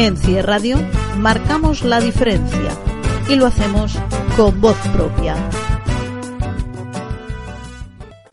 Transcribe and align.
En 0.00 0.16
CIE 0.16 0.40
Radio 0.40 0.78
marcamos 1.18 1.84
la 1.84 2.00
diferencia 2.00 2.74
y 3.28 3.36
lo 3.36 3.44
hacemos 3.44 3.98
con 4.34 4.58
voz 4.58 4.78
propia. 4.94 5.36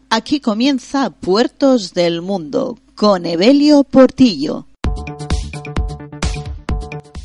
Aquí 0.09 0.39
comienza 0.39 1.09
Puertos 1.09 1.93
del 1.93 2.21
Mundo 2.21 2.77
con 2.95 3.25
Evelio 3.25 3.83
Portillo. 3.83 4.67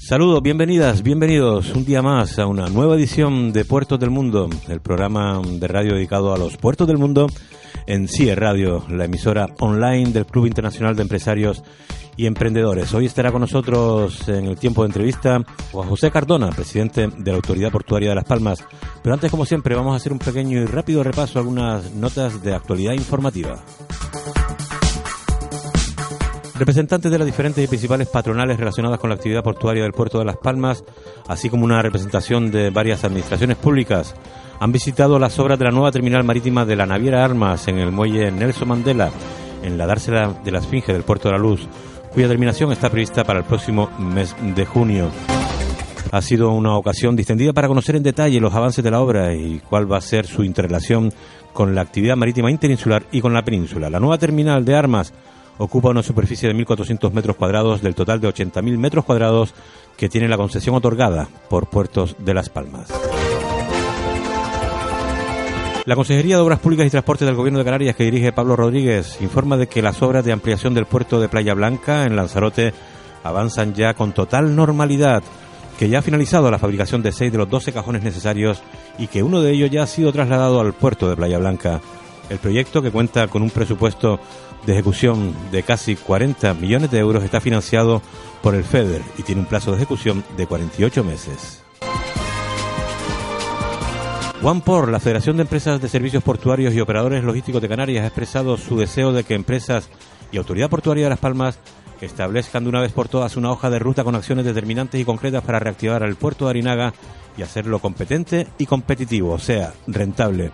Saludos, 0.01 0.43
bienvenidas, 0.43 1.05
bienvenidos 1.05 1.73
un 1.77 1.85
día 1.85 2.03
más 2.03 2.41
a 2.41 2.49
una 2.49 2.67
nueva 2.67 2.97
edición 2.97 3.53
de 3.53 3.65
Puertos 3.65 4.01
del 4.01 4.11
Mundo, 4.11 4.51
el 4.67 4.81
programa 4.81 5.41
de 5.41 5.69
radio 5.69 5.95
dedicado 5.95 6.35
a 6.35 6.37
los 6.37 6.57
puertos 6.57 6.89
del 6.89 6.99
mundo 6.99 7.29
en 7.87 8.09
CIE 8.09 8.35
Radio, 8.35 8.85
la 8.89 9.05
emisora 9.05 9.47
online 9.61 10.11
del 10.11 10.27
Club 10.27 10.47
Internacional 10.47 10.97
de 10.97 11.03
Empresarios 11.03 11.63
y 12.17 12.27
Emprendedores. 12.27 12.93
Hoy 12.95 13.07
estará 13.07 13.33
con 13.33 13.41
nosotros 13.41 14.29
en 14.29 14.47
el 14.47 14.57
tiempo 14.57 14.83
de 14.83 14.89
entrevista 14.89 15.43
Juan 15.71 15.89
José 15.89 16.11
Cardona, 16.11 16.51
presidente 16.51 17.09
de 17.09 17.31
la 17.31 17.37
Autoridad 17.37 17.71
Portuaria 17.71 18.11
de 18.11 18.15
Las 18.15 18.25
Palmas. 18.25 18.65
Pero 19.03 19.15
antes, 19.15 19.31
como 19.31 19.47
siempre, 19.47 19.75
vamos 19.75 19.95
a 19.95 19.97
hacer 19.97 20.13
un 20.13 20.19
pequeño 20.19 20.61
y 20.61 20.67
rápido 20.67 21.03
repaso 21.03 21.39
a 21.39 21.43
algunas 21.43 21.93
notas 21.95 22.43
de 22.43 22.55
actualidad 22.55 22.93
informativa. 22.93 23.63
Representantes 26.59 27.11
de 27.11 27.19
las 27.19 27.27
diferentes 27.27 27.65
y 27.65 27.67
principales 27.67 28.09
patronales 28.09 28.57
relacionadas 28.57 29.01
con 29.01 29.11
la 29.11 29.17
actividad 29.17 29.43
portuaria 29.43 29.83
del 29.83 29.93
puerto 29.93 30.19
de 30.19 30.27
Las 30.27 30.37
Palmas, 30.37 30.85
así 31.27 31.49
como 31.51 31.65
una 31.65 31.83
representación 31.83 32.51
de 32.51 32.71
varias 32.71 33.05
administraciones 33.05 33.57
públicas, 33.57 34.15
han 34.61 34.71
visitado 34.71 35.19
las 35.19 35.39
obras 35.41 35.59
de 35.59 35.65
la 35.65 35.73
nueva 35.73 35.91
terminal 35.91 36.23
marítima 36.23 36.65
de 36.65 36.77
la 36.77 36.87
naviera 36.87 37.25
Armas 37.25 37.67
en 37.67 37.79
el 37.79 37.91
muelle 37.91 38.31
Nelson 38.31 38.69
Mandela, 38.69 39.11
en 39.65 39.77
la 39.77 39.87
dársela 39.87 40.35
de 40.45 40.53
la 40.53 40.59
Esfinge 40.61 40.93
del 40.93 41.03
Puerto 41.03 41.29
de 41.29 41.33
la 41.33 41.41
Luz, 41.41 41.67
cuya 42.13 42.29
terminación 42.29 42.73
está 42.73 42.91
prevista 42.91 43.25
para 43.25 43.41
el 43.41 43.45
próximo 43.45 43.91
mes 43.99 44.35
de 44.55 44.65
junio. 44.67 45.11
Ha 46.11 46.21
sido 46.21 46.51
una 46.51 46.77
ocasión 46.77 47.17
distendida 47.17 47.53
para 47.53 47.69
conocer 47.69 47.97
en 47.97 48.03
detalle 48.03 48.41
los 48.41 48.55
avances 48.55 48.85
de 48.85 48.91
la 48.91 49.01
obra 49.01 49.35
y 49.35 49.61
cuál 49.61 49.91
va 49.91 49.97
a 49.97 50.03
ser 50.03 50.27
su 50.27 50.45
interrelación 50.45 51.13
con 51.53 51.75
la 51.75 51.81
actividad 51.81 52.17
marítima 52.17 52.51
interinsular 52.51 53.05
y 53.13 53.21
con 53.21 53.33
la 53.33 53.45
península. 53.45 53.89
La 53.89 54.01
nueva 54.01 54.19
terminal 54.19 54.65
de 54.65 54.75
armas 54.75 55.13
ocupa 55.59 55.91
una 55.91 56.03
superficie 56.03 56.49
de 56.49 56.55
1.400 56.55 57.13
metros 57.13 57.37
cuadrados 57.37 57.81
del 57.81 57.95
total 57.95 58.21
de 58.21 58.29
80.000 58.29 58.77
metros 58.77 59.05
cuadrados 59.05 59.55
que 59.97 60.09
tiene 60.09 60.29
la 60.29 60.37
concesión 60.37 60.75
otorgada 60.75 61.29
por 61.49 61.69
Puertos 61.69 62.17
de 62.19 62.35
Las 62.35 62.49
Palmas. 62.49 62.89
La 65.85 65.97
Consejería 65.97 66.37
de 66.37 66.43
Obras 66.43 66.61
Públicas 66.61 66.87
y 66.87 66.91
Transportes 66.91 67.27
del 67.27 67.35
Gobierno 67.35 67.59
de 67.59 67.65
Canarias, 67.65 67.97
que 67.97 68.05
dirige 68.05 68.33
Pablo 68.33 68.55
Rodríguez, 68.55 69.19
informa 69.21 69.57
de 69.57 69.67
que 69.67 69.83
las 69.83 70.01
obras 70.01 70.25
de 70.25 70.31
ampliación 70.31 70.75
del 70.75 70.87
puerto 70.87 71.21
de 71.21 71.29
Playa 71.29 71.55
Blanca 71.55 72.07
en 72.07 72.15
Lanzarote 72.15 72.73
avanzan 73.25 73.75
ya 73.75 73.93
con 73.95 74.13
total 74.13 74.55
normalidad, 74.55 75.25
que 75.81 75.89
ya 75.89 75.99
ha 75.99 76.03
finalizado 76.03 76.53
la 76.53 76.61
fabricación 76.61 77.03
de 77.03 77.11
seis 77.11 77.33
de 77.33 77.39
los 77.39 77.51
12 77.51 77.73
cajones 77.73 78.05
necesarios 78.05 78.63
y 78.97 79.09
que 79.09 79.25
uno 79.25 79.41
de 79.41 79.51
ellos 79.51 79.73
ya 79.73 79.83
ha 79.83 79.89
sido 79.89 80.13
trasladado 80.13 80.61
al 80.61 80.73
puerto 80.73 81.11
de 81.11 81.17
Playa 81.17 81.39
Blanca. 81.39 81.81
El 82.31 82.39
proyecto, 82.39 82.81
que 82.81 82.93
cuenta 82.93 83.27
con 83.27 83.43
un 83.43 83.51
presupuesto 83.51 84.21
de 84.65 84.75
ejecución 84.75 85.35
de 85.51 85.65
casi 85.65 85.97
40 85.97 86.55
millones 86.55 86.93
de 86.93 87.01
euros, 87.01 87.25
está 87.25 87.41
financiado 87.41 88.03
por 88.41 88.55
el 88.55 88.63
FEDER 88.63 89.03
y 89.19 89.25
tiene 89.25 89.41
un 89.41 89.49
plazo 89.49 89.73
de 89.73 89.79
ejecución 89.79 90.23
de 90.37 90.47
48 90.47 91.03
meses. 91.03 91.62
OnePort, 94.45 94.91
la 94.91 94.99
Federación 94.99 95.37
de 95.37 95.43
Empresas 95.43 95.81
de 95.81 95.89
Servicios 95.89 96.25
Portuarios 96.25 96.75
y 96.75 96.81
Operadores 96.81 97.23
Logísticos 97.23 97.63
de 97.63 97.69
Canarias, 97.69 98.03
ha 98.03 98.09
expresado 98.09 98.57
su 98.57 98.77
deseo 98.77 99.13
de 99.13 99.23
que 99.23 99.35
empresas 99.35 99.89
y 100.33 100.37
Autoridad 100.37 100.69
Portuaria 100.69 101.05
de 101.05 101.11
Las 101.11 101.21
Palmas 101.21 101.61
establezcan 102.01 102.65
de 102.65 102.69
una 102.69 102.81
vez 102.81 102.91
por 102.91 103.07
todas 103.07 103.37
una 103.37 103.53
hoja 103.53 103.71
de 103.71 103.79
ruta 103.79 104.03
con 104.03 104.17
acciones 104.17 104.45
determinantes 104.45 105.01
y 105.01 105.05
concretas 105.05 105.45
para 105.45 105.61
reactivar 105.61 106.03
el 106.03 106.17
puerto 106.17 106.47
de 106.47 106.51
Arinaga 106.51 106.93
y 107.37 107.43
hacerlo 107.43 107.79
competente 107.79 108.49
y 108.59 108.67
competitivo, 108.67 109.33
o 109.33 109.39
sea, 109.39 109.75
rentable. 109.87 110.51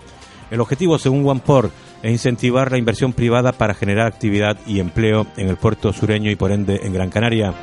El 0.50 0.60
objetivo, 0.60 0.98
según 0.98 1.26
OnePort, 1.26 1.72
es 2.02 2.12
incentivar 2.12 2.70
la 2.70 2.76
inversión 2.76 3.14
privada 3.14 3.52
para 3.52 3.72
generar 3.72 4.06
actividad 4.06 4.58
y 4.66 4.80
empleo 4.80 5.26
en 5.38 5.48
el 5.48 5.56
puerto 5.56 5.94
sureño 5.94 6.30
y 6.30 6.36
por 6.36 6.52
ende 6.52 6.80
en 6.82 6.92
Gran 6.92 7.08
Canaria. 7.08 7.54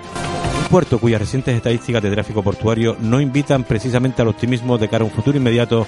Un 0.64 0.70
puerto 0.72 0.98
cuyas 0.98 1.22
recientes 1.22 1.56
estadísticas 1.56 2.02
de 2.02 2.10
tráfico 2.10 2.42
portuario 2.42 2.98
no 3.00 3.22
invitan 3.22 3.64
precisamente 3.64 4.24
al 4.24 4.30
optimismo 4.30 4.80
de 4.80 4.90
cara 4.90 5.04
a 5.04 5.08
un 5.08 5.14
futuro 5.14 5.38
inmediato 5.38 5.86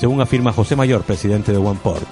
según 0.00 0.22
afirma 0.22 0.54
José 0.54 0.76
Mayor, 0.76 1.02
presidente 1.02 1.52
de 1.52 1.58
OnePort. 1.58 2.08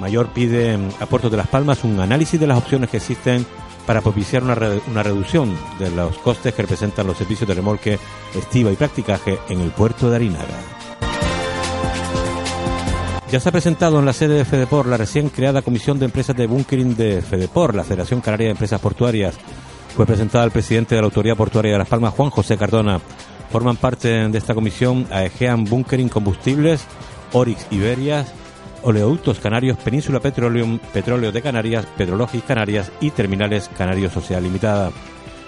Mayor 0.00 0.30
pide 0.32 0.76
a 0.98 1.06
Puerto 1.06 1.30
de 1.30 1.36
Las 1.36 1.46
Palmas 1.46 1.84
un 1.84 2.00
análisis 2.00 2.40
de 2.40 2.48
las 2.48 2.58
opciones 2.58 2.90
que 2.90 2.96
existen 2.96 3.46
para 3.86 4.00
propiciar 4.00 4.42
una, 4.42 4.58
una 4.90 5.02
reducción 5.04 5.56
de 5.78 5.92
los 5.92 6.18
costes 6.18 6.52
que 6.52 6.62
representan 6.62 7.06
los 7.06 7.16
servicios 7.16 7.46
de 7.46 7.54
remolque, 7.54 8.00
estiva 8.34 8.72
y 8.72 8.74
practicaje 8.74 9.38
en 9.48 9.60
el 9.60 9.70
puerto 9.70 10.10
de 10.10 10.16
Arinaga. 10.16 10.58
Ya 13.30 13.38
se 13.38 13.48
ha 13.48 13.52
presentado 13.52 14.00
en 14.00 14.06
la 14.06 14.12
sede 14.12 14.34
de 14.34 14.44
FEDEPOR 14.44 14.86
la 14.86 14.96
recién 14.96 15.28
creada 15.28 15.62
Comisión 15.62 16.00
de 16.00 16.06
Empresas 16.06 16.36
de 16.36 16.48
Bunkering 16.48 16.96
de 16.96 17.22
FEDEPOR, 17.22 17.76
la 17.76 17.84
Federación 17.84 18.20
Canaria 18.20 18.46
de 18.46 18.52
Empresas 18.52 18.80
Portuarias. 18.80 19.36
Fue 19.94 20.04
presentada 20.04 20.42
al 20.42 20.50
presidente 20.50 20.96
de 20.96 21.00
la 21.00 21.06
Autoridad 21.06 21.36
Portuaria 21.36 21.72
de 21.72 21.78
Las 21.78 21.88
Palmas, 21.88 22.12
Juan 22.12 22.30
José 22.30 22.56
Cardona. 22.56 23.00
Forman 23.52 23.76
parte 23.76 24.08
de 24.28 24.38
esta 24.38 24.54
comisión 24.54 25.06
Aegean 25.12 25.64
Bunkering 25.64 26.08
Combustibles, 26.08 26.84
Orix 27.32 27.66
Iberias, 27.70 28.32
Oleoductos 28.82 29.38
Canarios, 29.38 29.76
Península 29.78 30.20
Petroleum, 30.20 30.78
Petróleo 30.92 31.32
de 31.32 31.42
Canarias, 31.42 31.86
Petrologis 31.96 32.42
Canarias 32.42 32.90
y 33.00 33.10
Terminales 33.10 33.70
Canarios 33.76 34.12
Social 34.12 34.42
Limitada. 34.42 34.90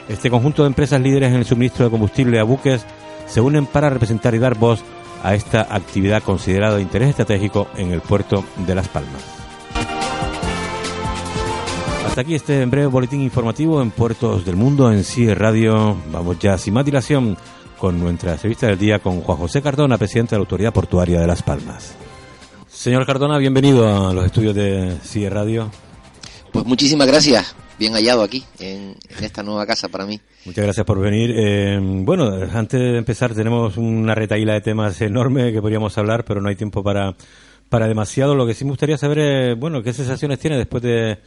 Este 0.08 0.30
conjunto 0.30 0.62
de 0.62 0.68
empresas 0.68 1.00
líderes 1.00 1.30
en 1.30 1.36
el 1.36 1.44
suministro 1.44 1.84
de 1.84 1.90
combustible 1.90 2.38
a 2.38 2.44
buques 2.44 2.84
se 3.26 3.40
unen 3.40 3.66
para 3.66 3.90
representar 3.90 4.34
y 4.34 4.38
dar 4.38 4.58
voz 4.58 4.82
a 5.22 5.34
esta 5.34 5.62
actividad 5.70 6.22
considerada 6.22 6.76
de 6.76 6.82
interés 6.82 7.10
estratégico 7.10 7.68
en 7.76 7.92
el 7.92 8.00
puerto 8.00 8.44
de 8.66 8.74
Las 8.74 8.88
Palmas. 8.88 9.22
Hasta 12.06 12.20
aquí 12.20 12.34
este 12.34 12.66
breve 12.66 12.88
boletín 12.88 13.22
informativo 13.22 13.80
en 13.80 13.90
Puertos 13.90 14.44
del 14.44 14.56
Mundo 14.56 14.92
en 14.92 15.02
CIE 15.02 15.34
Radio. 15.34 15.96
Vamos 16.10 16.38
ya 16.38 16.58
sin 16.58 16.74
más 16.74 16.84
dilación 16.84 17.38
con 17.82 17.98
nuestra 17.98 18.34
entrevista 18.34 18.68
del 18.68 18.78
día 18.78 19.00
con 19.00 19.22
Juan 19.22 19.38
José 19.38 19.60
Cardona, 19.60 19.98
presidente 19.98 20.36
de 20.36 20.38
la 20.38 20.42
Autoridad 20.42 20.72
Portuaria 20.72 21.18
de 21.18 21.26
Las 21.26 21.42
Palmas. 21.42 21.96
Señor 22.68 23.04
Cardona, 23.04 23.38
bienvenido 23.38 24.08
a 24.08 24.14
los 24.14 24.24
estudios 24.24 24.54
de 24.54 24.98
CIE 25.02 25.28
Radio. 25.28 25.68
Pues 26.52 26.64
muchísimas 26.64 27.08
gracias, 27.08 27.56
bien 27.80 27.92
hallado 27.94 28.22
aquí, 28.22 28.44
en, 28.60 28.94
esta 29.20 29.42
nueva 29.42 29.66
casa 29.66 29.88
para 29.88 30.06
mí. 30.06 30.20
Muchas 30.44 30.62
gracias 30.62 30.86
por 30.86 31.00
venir. 31.00 31.34
Eh, 31.36 31.80
bueno, 31.82 32.30
antes 32.52 32.78
de 32.78 32.98
empezar 32.98 33.34
tenemos 33.34 33.76
una 33.76 34.14
retaíla 34.14 34.52
de 34.52 34.60
temas 34.60 35.00
enorme 35.00 35.52
que 35.52 35.60
podríamos 35.60 35.98
hablar, 35.98 36.24
pero 36.24 36.40
no 36.40 36.50
hay 36.50 36.54
tiempo 36.54 36.84
para, 36.84 37.16
para 37.68 37.88
demasiado. 37.88 38.36
Lo 38.36 38.46
que 38.46 38.54
sí 38.54 38.64
me 38.64 38.70
gustaría 38.70 38.96
saber 38.96 39.18
es, 39.18 39.58
bueno, 39.58 39.82
qué 39.82 39.92
sensaciones 39.92 40.38
tiene 40.38 40.56
después 40.56 40.84
de, 40.84 41.18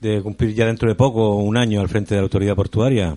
de 0.00 0.22
cumplir 0.22 0.54
ya 0.54 0.66
dentro 0.66 0.88
de 0.88 0.94
poco 0.94 1.36
un 1.36 1.56
año 1.56 1.80
al 1.80 1.88
frente 1.88 2.14
de 2.14 2.20
la 2.20 2.24
autoridad 2.24 2.54
portuaria. 2.54 3.16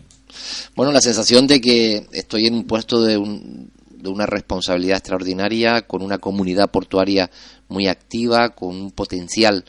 Bueno, 0.76 0.92
la 0.92 1.02
sensación 1.02 1.48
de 1.48 1.62
que 1.62 2.08
estoy 2.12 2.48
en 2.48 2.56
un 2.56 2.64
puesto 2.66 3.02
de, 3.02 3.14
de 3.16 4.10
una 4.10 4.26
responsabilidad 4.26 4.98
extraordinaria, 4.98 5.84
con 5.84 6.02
una 6.02 6.18
comunidad 6.18 6.70
portuaria 6.70 7.30
muy 7.70 7.88
activa, 7.88 8.50
con 8.50 8.70
un 8.70 8.92
potencial 8.92 9.64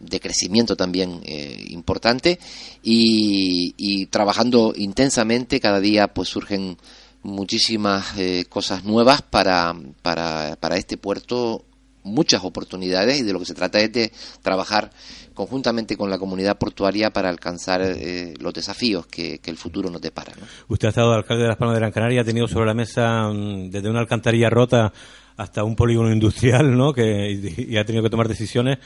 de 0.00 0.18
crecimiento 0.18 0.76
también 0.76 1.20
eh, 1.24 1.66
importante 1.68 2.38
y, 2.82 4.06
trabajando 4.06 4.72
intensamente 4.76 5.60
cada 5.60 5.78
día 5.78 6.08
pues 6.08 6.30
surgen 6.30 6.78
muchísimas 7.22 8.16
eh, 8.18 8.46
cosas 8.48 8.82
nuevas 8.82 9.22
para, 9.22 9.74
para, 10.02 10.56
para 10.58 10.76
este 10.78 10.96
puerto 10.96 11.64
muchas 12.02 12.44
oportunidades 12.44 13.20
y 13.20 13.22
de 13.22 13.32
lo 13.32 13.38
que 13.38 13.44
se 13.44 13.54
trata 13.54 13.80
es 13.80 13.92
de 13.92 14.12
trabajar 14.42 14.90
conjuntamente 15.34 15.96
con 15.96 16.10
la 16.10 16.18
comunidad 16.18 16.58
portuaria 16.58 17.10
para 17.10 17.28
alcanzar 17.28 17.80
eh, 17.82 18.34
los 18.40 18.52
desafíos 18.52 19.06
que, 19.06 19.40
el 19.44 19.56
futuro 19.56 19.90
nos 19.90 20.00
depara. 20.00 20.32
Usted 20.68 20.86
ha 20.86 20.90
estado 20.90 21.12
alcalde 21.12 21.42
de 21.42 21.48
Las 21.48 21.56
Palmas 21.56 21.74
de 21.74 21.80
Gran 21.80 21.92
Canaria, 21.92 22.20
ha 22.20 22.24
tenido 22.24 22.46
sobre 22.46 22.66
la 22.66 22.74
mesa 22.74 23.28
mm, 23.28 23.70
desde 23.70 23.90
una 23.90 24.00
alcantarilla 24.00 24.48
rota 24.48 24.92
hasta 25.36 25.64
un 25.64 25.74
polígono 25.74 26.12
industrial, 26.12 26.76
¿no? 26.76 26.92
Que 26.92 27.32
y, 27.32 27.76
ha 27.76 27.84
tenido 27.84 28.04
que 28.04 28.10
tomar 28.10 28.28
decisiones, 28.28 28.78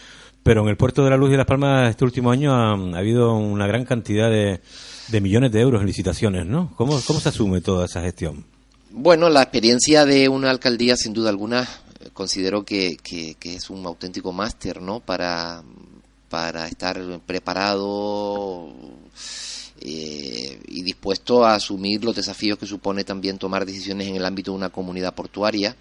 pero 0.43 0.63
en 0.63 0.69
el 0.69 0.77
puerto 0.77 1.05
de 1.05 1.11
la 1.11 1.17
Luz 1.17 1.33
y 1.33 1.37
Las 1.37 1.47
Palmas 1.47 1.91
este 1.91 2.05
último 2.05 2.31
año 2.31 2.55
ha, 2.55 2.73
habido 2.97 3.35
una 3.35 3.67
gran 3.67 3.85
cantidad 3.85 4.31
de, 4.31 4.61
de 5.09 5.21
millones 5.21 5.53
de 5.53 5.61
euros 5.61 5.81
en 5.81 5.87
licitaciones, 5.87 6.47
¿no? 6.47 6.73
¿Cómo, 6.77 6.99
cómo 7.07 7.21
se 7.21 7.29
asume 7.29 7.61
toda 7.61 7.87
esa 7.87 8.01
gestión? 8.01 8.45
Bueno, 8.91 9.29
la 9.29 9.43
experiencia 9.43 10.05
de 10.05 10.29
una 10.29 10.51
alcaldía, 10.51 10.97
sin 10.97 11.13
duda 11.13 11.29
alguna, 11.29 11.69
considero 12.15 12.65
que, 12.65 12.97
que, 12.97 13.37
es 13.43 13.69
un 13.69 13.85
auténtico 13.85 14.33
máster, 14.33 14.81
¿no? 14.81 15.01
Para, 15.01 15.63
para 16.31 16.67
estar 16.67 17.21
preparado 17.27 18.73
eh, 19.81 20.61
y 20.69 20.83
dispuesto 20.83 21.45
a 21.45 21.57
asumir 21.57 22.03
los 22.03 22.17
desafíos 22.17 22.59
que 22.59 22.67
supone 22.67 23.05
también 23.05 23.37
tomar 23.37 23.67
decisiones 23.67 24.09
en 24.09 24.17
el 24.17 24.25
ámbito 24.25 24.53
de 24.53 24.57
una 24.57 24.71
comunidad 24.71 25.15
portuaria. 25.15 25.77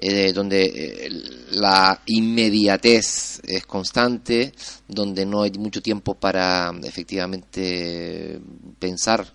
Eh, 0.00 0.32
donde 0.32 0.62
eh, 0.62 1.10
la 1.50 2.00
inmediatez 2.06 3.40
es 3.42 3.66
constante, 3.66 4.52
donde 4.86 5.26
no 5.26 5.42
hay 5.42 5.50
mucho 5.58 5.82
tiempo 5.82 6.14
para 6.14 6.72
efectivamente 6.84 8.40
pensar 8.78 9.26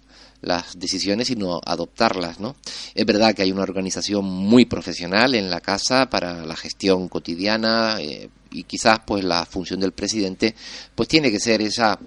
las 0.44 0.78
decisiones, 0.78 1.28
sino 1.28 1.60
adoptarlas, 1.66 2.40
¿no? 2.40 2.56
Es 2.94 3.06
verdad 3.06 3.34
que 3.34 3.42
hay 3.42 3.51
una 3.51 3.63
organización 3.63 4.25
muy 4.25 4.66
profesional 4.66 5.36
en 5.36 5.50
la 5.50 5.62
casa 5.62 6.10
para 6.10 6.45
la 6.45 6.56
gestión 6.56 7.07
cotidiana 7.07 7.98
eh, 8.00 8.30
y 8.51 8.63
quizás 8.63 9.00
pues 9.06 9.24
la 9.24 9.45
función 9.45 9.80
del 9.80 9.94
presidente 9.94 10.54
pues 10.94 11.10
tiene 11.10 11.31
que 11.31 11.40
ser 11.40 11.62
esa 11.62 11.98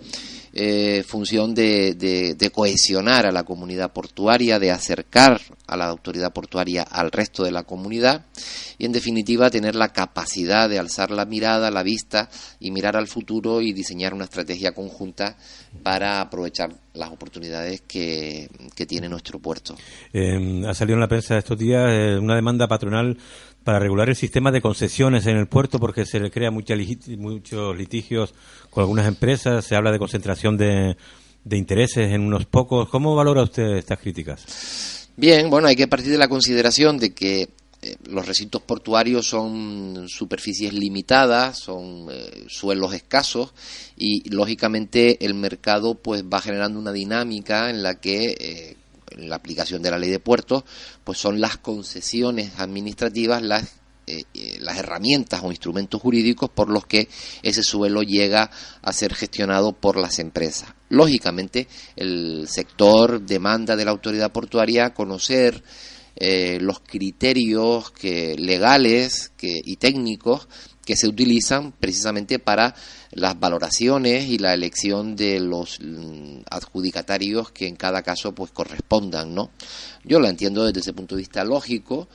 eh, 0.58 1.04
función 1.06 1.54
de, 1.54 1.94
de, 1.94 2.50
cohesionar 2.50 3.26
a 3.26 3.30
la 3.30 3.44
comunidad 3.44 3.92
portuaria, 3.92 4.58
de 4.58 4.70
acercar 4.70 5.38
a 5.66 5.76
la 5.76 5.84
autoridad 5.84 6.32
portuaria 6.32 6.82
al 6.82 7.12
resto 7.12 7.44
de 7.44 7.50
la 7.50 7.64
comunidad 7.64 8.24
y 8.78 8.86
en 8.86 8.92
definitiva 8.92 9.50
tener 9.50 9.74
la 9.74 9.92
capacidad 9.92 10.66
de 10.70 10.78
alzar 10.78 11.10
la 11.10 11.26
mirada, 11.26 11.70
la 11.70 11.82
vista 11.82 12.30
y 12.58 12.70
mirar 12.70 12.96
al 12.96 13.06
futuro 13.06 13.60
y 13.60 13.74
diseñar 13.74 14.14
una 14.14 14.24
estrategia 14.24 14.72
conjunta 14.72 15.36
para 15.82 16.22
aprovechar 16.22 16.74
las 16.94 17.10
oportunidades 17.10 17.82
que, 17.82 18.48
tiene 18.88 19.10
nuestro 19.10 19.38
puerto. 19.38 19.74
Eh, 20.10 20.62
ha 20.66 20.72
salido 20.72 20.94
en 20.94 21.00
la 21.00 21.08
prensa 21.08 21.36
estos 21.36 21.58
días 21.58 21.84
eh, 21.90 22.18
una 22.18 22.34
demanda 22.34 22.66
patronal 22.66 23.18
para 23.66 23.80
regular 23.80 24.08
el 24.08 24.14
sistema 24.14 24.52
de 24.52 24.60
concesiones 24.60 25.26
en 25.26 25.36
el 25.36 25.48
puerto 25.48 25.80
porque 25.80 26.06
se 26.06 26.20
le 26.20 26.30
crea 26.30 26.52
muchos 26.52 27.76
litigios 27.76 28.32
con 28.70 28.82
algunas 28.82 29.08
empresas, 29.08 29.64
se 29.64 29.74
habla 29.74 29.90
de 29.90 29.98
concentración 29.98 30.56
de, 30.56 30.96
intereses 31.50 32.12
en 32.12 32.20
unos 32.20 32.46
pocos. 32.46 32.88
¿Cómo 32.88 33.16
valora 33.16 33.42
usted 33.42 33.76
estas 33.76 33.98
críticas? 33.98 35.08
Bien, 35.16 35.50
bueno, 35.50 35.66
hay 35.66 35.74
que 35.74 35.88
partir 35.88 36.12
de 36.12 36.18
la 36.18 36.28
consideración 36.28 36.96
de 36.96 37.12
que 37.12 37.48
eh, 37.82 37.96
los 38.08 38.24
recintos 38.24 38.62
portuarios 38.62 39.26
son 39.26 40.08
superficies 40.08 40.72
limitadas, 40.72 41.58
son 41.58 42.06
eh, 42.08 42.44
suelos 42.46 42.94
escasos 42.94 43.52
y 43.96 44.30
lógicamente 44.30 45.26
el 45.26 45.34
mercado 45.34 45.96
pues 45.96 46.22
va 46.22 46.40
generando 46.40 46.78
una 46.78 46.92
dinámica 46.92 47.68
en 47.68 47.82
la 47.82 47.98
que 47.98 48.36
eh, 48.38 48.76
la 49.16 49.36
aplicación 49.36 49.82
de 49.82 49.90
la 49.90 49.98
ley 49.98 50.10
de 50.10 50.18
puertos, 50.18 50.64
pues 51.04 51.18
son 51.18 51.40
las 51.40 51.56
concesiones 51.58 52.58
administrativas 52.58 53.42
las 53.42 53.76
eh, 54.08 54.22
eh, 54.34 54.58
las 54.60 54.78
herramientas 54.78 55.40
o 55.42 55.50
instrumentos 55.50 56.00
jurídicos 56.00 56.48
por 56.48 56.70
los 56.70 56.86
que 56.86 57.08
ese 57.42 57.64
suelo 57.64 58.02
llega 58.02 58.52
a 58.80 58.92
ser 58.92 59.12
gestionado 59.16 59.72
por 59.72 59.96
las 59.96 60.20
empresas. 60.20 60.72
Lógicamente, 60.90 61.66
el 61.96 62.46
sector 62.46 63.20
demanda 63.20 63.74
de 63.74 63.84
la 63.84 63.90
autoridad 63.90 64.30
portuaria 64.30 64.94
conocer 64.94 65.60
eh, 66.14 66.58
los 66.60 66.78
criterios 66.78 67.90
que, 67.90 68.36
legales 68.38 69.32
que, 69.36 69.60
y 69.64 69.74
técnicos 69.74 70.46
que 70.86 70.96
se 70.96 71.08
utilizan 71.08 71.72
precisamente 71.72 72.38
para 72.38 72.74
las 73.10 73.38
valoraciones 73.38 74.26
y 74.26 74.38
la 74.38 74.54
elección 74.54 75.16
de 75.16 75.40
los 75.40 75.80
mm, 75.80 76.42
adjudicatarios 76.48 77.50
que 77.50 77.66
en 77.66 77.74
cada 77.74 78.02
caso 78.02 78.32
pues 78.32 78.52
correspondan, 78.52 79.34
¿no? 79.34 79.50
Yo 80.04 80.20
lo 80.20 80.28
entiendo 80.28 80.64
desde 80.64 80.80
ese 80.80 80.92
punto 80.92 81.16
de 81.16 81.22
vista 81.22 81.44
lógico 81.44 82.08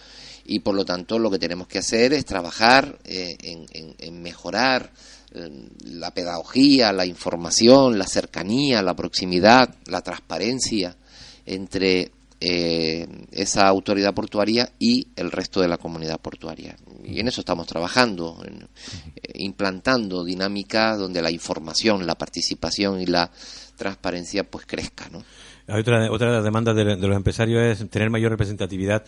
y 0.45 0.59
por 0.59 0.73
lo 0.73 0.85
tanto 0.85 1.19
lo 1.19 1.29
que 1.29 1.37
tenemos 1.37 1.67
que 1.67 1.79
hacer 1.79 2.13
es 2.13 2.25
trabajar 2.25 2.97
eh, 3.03 3.35
en, 3.41 4.21
mejorar 4.21 4.91
eh, 5.33 5.49
la 5.85 6.13
pedagogía, 6.13 6.93
la 6.93 7.05
información, 7.05 7.99
la 7.99 8.07
cercanía, 8.07 8.81
la 8.81 8.95
proximidad, 8.95 9.75
la 9.85 10.01
transparencia 10.01 10.95
entre 11.45 12.11
eh, 12.43 13.07
esa 13.31 13.67
autoridad 13.67 14.15
portuaria 14.15 14.71
y 14.79 15.09
el 15.15 15.31
resto 15.31 15.61
de 15.61 15.67
la 15.67 15.77
comunidad 15.77 16.19
portuaria. 16.19 16.75
Y 17.03 17.19
en 17.19 17.27
eso 17.27 17.41
estamos 17.41 17.67
trabajando, 17.67 18.43
en, 18.43 18.63
eh, 18.63 19.31
implantando 19.35 20.23
dinámicas 20.23 20.97
donde 20.97 21.21
la 21.21 21.29
información, 21.29 22.07
la 22.07 22.15
participación 22.15 22.99
y 22.99 23.05
la 23.05 23.29
transparencia 23.75 24.43
pues 24.43 24.65
crezca. 24.65 25.07
¿no? 25.11 25.23
Hay 25.67 25.81
otra, 25.81 26.11
otra 26.11 26.41
de, 26.41 26.83
de 26.95 27.07
los 27.07 27.15
empresarios 27.15 27.79
es 27.79 27.89
tener 27.91 28.09
mayor 28.09 28.31
representatividad 28.31 29.05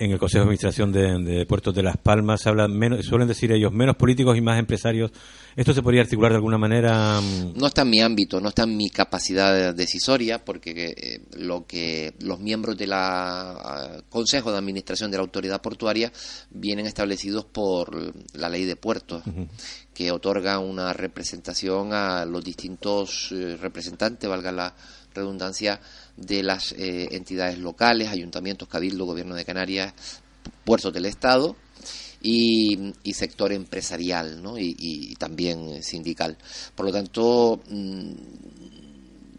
en 0.00 0.12
el 0.12 0.18
Consejo 0.18 0.40
de 0.40 0.44
Administración 0.44 0.92
de, 0.92 1.44
Puertos 1.44 1.74
de 1.74 1.82
Las 1.82 1.98
Palmas 1.98 2.46
habla 2.46 2.66
menos, 2.68 3.04
suelen 3.04 3.28
decir 3.28 3.52
ellos 3.52 3.70
menos 3.70 3.96
políticos 3.96 4.36
y 4.36 4.40
más 4.40 4.58
empresarios. 4.58 5.12
¿Esto 5.54 5.74
se 5.74 5.82
podría 5.82 6.00
articular 6.00 6.32
de 6.32 6.36
alguna 6.36 6.56
manera? 6.56 7.20
No 7.54 7.66
está 7.66 7.82
en 7.82 7.90
mi 7.90 8.00
ámbito, 8.00 8.40
no 8.40 8.48
está 8.48 8.62
en 8.62 8.78
mi 8.78 8.88
capacidad 8.88 9.74
decisoria, 9.74 10.42
porque 10.42 10.94
eh, 10.96 11.20
lo 11.36 11.66
que 11.66 12.14
los 12.20 12.40
miembros 12.40 12.78
del 12.78 12.94
Consejo 14.08 14.50
de 14.50 14.58
Administración 14.58 15.10
de 15.10 15.18
la 15.18 15.22
Autoridad 15.22 15.60
Portuaria 15.60 16.10
vienen 16.48 16.86
establecidos 16.86 17.44
por 17.44 18.14
la 18.34 18.48
Ley 18.48 18.64
de 18.64 18.76
Puertos. 18.76 19.22
que 19.92 20.12
otorga 20.12 20.58
una 20.60 20.94
representación 20.94 21.92
a 21.92 22.24
los 22.24 22.42
distintos 22.42 23.32
eh, 23.32 23.58
representantes, 23.60 24.30
valga 24.30 24.50
la 24.50 24.74
redundancia, 25.14 25.80
de 26.16 26.42
las 26.42 26.72
eh, 26.72 27.08
entidades 27.12 27.58
locales, 27.58 28.08
ayuntamientos, 28.08 28.68
cabildo, 28.68 29.06
gobierno 29.06 29.34
de 29.34 29.44
Canarias, 29.44 29.94
puertos 30.64 30.92
del 30.92 31.06
Estado 31.06 31.56
y, 32.22 32.92
sector 33.14 33.52
empresarial 33.52 34.42
¿no? 34.42 34.56
y, 34.58 35.14
también 35.18 35.82
sindical. 35.82 36.36
Por 36.74 36.86
lo 36.86 36.92
tanto, 36.92 37.60
mm, 37.68 38.12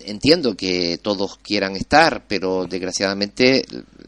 entiendo 0.06 0.56
que 0.56 1.00
todos 1.02 1.38
quieran 1.38 1.76
estar, 1.76 2.26
pero 2.28 2.66
desgraciadamente 2.66 3.64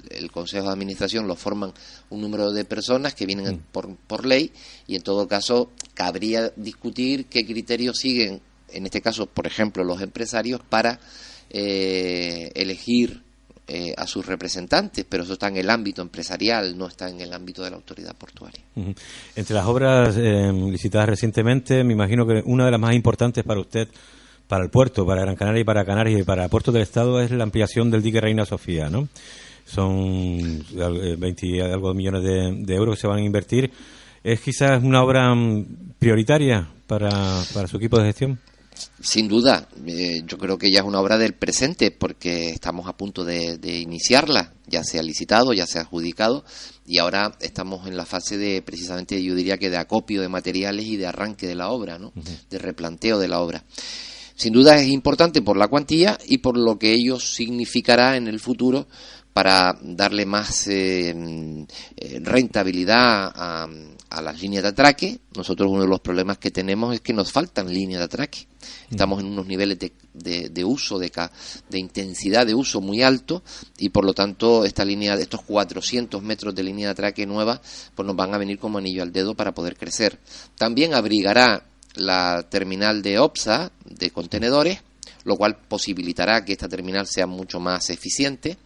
el 0.09 0.31
Consejo 0.31 0.68
de 0.68 0.74
Administración 0.74 1.27
lo 1.27 1.36
forman 1.36 1.74
un 2.09 2.21
número 2.21 2.51
de 2.51 2.66
personas 2.66 3.13
que 3.13 3.25
vienen 3.25 3.56
mm. 3.56 3.59
por, 3.71 3.95
por 3.95 4.25
ley 4.25 4.51
y 4.88 4.95
en 4.95 5.04
todo 5.04 5.27
caso 5.27 5.71
cabría 5.94 6.51
discutir 6.56 7.25
qué 7.25 7.45
criterios 7.45 7.98
siguen, 7.98 8.42
en 8.69 8.86
este 8.86 9.01
caso, 9.01 9.27
por 9.27 9.45
ejemplo, 9.45 9.83
los 9.83 10.01
empresarios 10.01 10.62
para 10.68 11.00
eh, 11.56 12.52
elegir 12.56 13.22
eh, 13.68 13.94
a 13.96 14.08
sus 14.08 14.26
representantes, 14.26 15.06
pero 15.07 15.22
eso 15.22 15.33
está 15.33 15.50
en 15.50 15.57
el 15.57 15.69
ámbito 15.69 16.02
empresarial, 16.02 16.76
no 16.76 16.88
está 16.88 17.07
en 17.10 17.22
el 17.22 17.31
ámbito 17.31 17.64
de 17.64 17.69
la 17.69 17.76
autoridad 17.76 18.16
portuaria. 18.16 18.60
Entre 19.36 19.56
las 19.56 19.66
obras 19.68 20.16
eh, 20.18 20.52
licitadas 20.52 21.10
recientemente, 21.10 21.83
me 21.83 21.94
imagino 21.94 22.26
que 22.26 22.42
una 22.45 22.66
de 22.66 22.72
las 22.72 22.80
más 22.80 22.95
importantes 22.95 23.44
para 23.44 23.60
usted, 23.60 23.88
para 24.48 24.64
el 24.64 24.72
puerto, 24.72 25.06
para 25.06 25.22
Gran 25.22 25.36
Canaria 25.36 25.62
y 25.62 25.64
para 25.64 25.86
Canarias 25.86 26.22
y 26.22 26.24
para 26.24 26.50
Puerto 26.50 26.72
del 26.72 26.81
Estado 26.81 27.22
es 27.22 27.30
la 27.30 27.44
ampliación 27.44 27.92
del 27.92 28.02
dique 28.02 28.19
Reina 28.19 28.45
Sofía, 28.45 28.90
¿no? 28.90 29.07
Son 29.66 30.66
20 30.74 31.62
algo 31.62 31.94
millones 31.94 32.24
de, 32.24 32.66
de 32.66 32.76
euros 32.76 32.95
que 32.95 33.02
se 33.02 33.07
van 33.07 33.19
a 33.19 33.22
invertir. 33.22 33.72
¿Es 34.24 34.42
quizás 34.42 34.83
una 34.83 35.04
obra 35.04 35.33
mm, 35.36 35.66
prioritaria 36.00 36.68
para, 36.88 37.10
para 37.54 37.68
su 37.68 37.78
equipo 37.78 38.00
de 38.00 38.06
gestión? 38.06 38.40
Sin 39.01 39.27
duda, 39.27 39.68
eh, 39.85 40.23
yo 40.25 40.37
creo 40.37 40.57
que 40.57 40.71
ya 40.71 40.80
es 40.80 40.85
una 40.85 40.99
obra 40.99 41.18
del 41.18 41.33
presente 41.33 41.92
porque 41.92 42.49
estamos 42.49 42.87
a 42.87 42.97
punto 42.97 43.23
de, 43.23 43.59
iniciarla, 43.63 44.53
ya 44.68 44.83
sea 44.83 45.03
licitado, 45.03 45.53
ya 45.53 45.68
sea 45.68 45.81
adjudicado, 45.81 46.45
y 46.85 46.99
ahora 46.99 47.35
estamos 47.39 47.87
en 47.87 47.97
la 47.97 48.06
fase 48.06 48.37
de, 48.37 48.61
precisamente, 48.61 49.21
yo 49.23 49.35
diría 49.35 49.57
que 49.57 49.69
de 49.69 49.77
acopio 49.77 50.21
de 50.21 50.30
materiales 50.30 50.85
y 50.85 50.97
de 50.97 51.07
arranque 51.07 51.47
de 51.47 51.56
la 51.56 51.69
obra, 51.69 51.99
¿no? 51.99 52.13
de 52.49 52.59
replanteo 52.59 53.19
de 53.19 53.27
la 53.27 53.42
obra. 53.42 53.63
Sin 54.35 54.53
duda 54.53 54.75
es 54.77 54.87
importante 54.87 55.42
por 55.42 55.57
la 55.57 55.68
cuantía 55.68 56.18
y 56.25 56.39
por 56.39 56.57
lo 56.57 56.80
que 56.80 56.94
ello 56.94 57.19
significará 57.19 58.18
en 58.18 58.27
el 58.27 58.39
futuro 58.39 58.87
para 59.33 59.75
darle 59.81 60.25
más 60.25 60.68
eh, 60.68 61.66
eh, 61.97 62.19
rentabilidad 62.21 63.31
a, 63.35 63.68
las 64.21 64.40
líneas 64.40 64.61
de 64.61 64.69
atraque. 64.69 65.19
Nosotros 65.35 65.71
uno 65.71 65.81
de 65.81 65.87
los 65.87 65.99
problemas 65.99 66.37
que 66.37 66.52
tenemos 66.52 66.94
es 66.94 67.02
que 67.02 67.13
nos 67.13 67.31
faltan 67.31 67.73
líneas 67.73 67.99
de 67.99 68.06
atraque. 68.06 68.47
Estamos 68.92 69.19
en 69.19 69.25
unos 69.25 69.47
niveles 69.47 69.80
de, 69.80 69.92
de, 70.49 70.63
uso, 70.63 70.99
de, 70.99 71.11
de 71.69 71.80
intensidad 71.80 72.45
de 72.45 72.54
uso 72.54 72.80
muy 72.80 73.02
alto 73.02 73.42
y 73.80 73.90
por 73.90 74.06
lo 74.06 74.13
tanto 74.13 74.66
esta 74.66 74.85
línea, 74.85 75.16
estos 75.16 75.42
400 75.42 76.21
metros 76.21 76.54
de 76.54 76.61
línea 76.61 76.87
de 76.87 76.92
atraque 76.92 77.25
nueva, 77.25 77.59
pues 77.95 78.06
nos 78.06 78.16
van 78.16 78.35
a 78.35 78.37
venir 78.37 78.59
como 78.59 78.78
anillo 78.78 79.02
al 79.02 79.11
dedo 79.11 79.33
para 79.33 79.56
poder 79.56 79.75
crecer. 79.78 80.19
También 80.56 80.94
abrigará 80.94 81.66
la 81.95 82.45
terminal 82.49 83.02
de 83.02 83.18
OPSA 83.18 83.71
de 83.85 84.11
contenedores 84.11 84.80
lo 85.23 85.35
cual 85.35 85.57
posibilitará 85.68 86.44
que 86.44 86.53
esta 86.53 86.68
terminal 86.68 87.07
sea 87.07 87.27
mucho 87.27 87.59
más 87.59 87.89
eficiente 87.89 88.57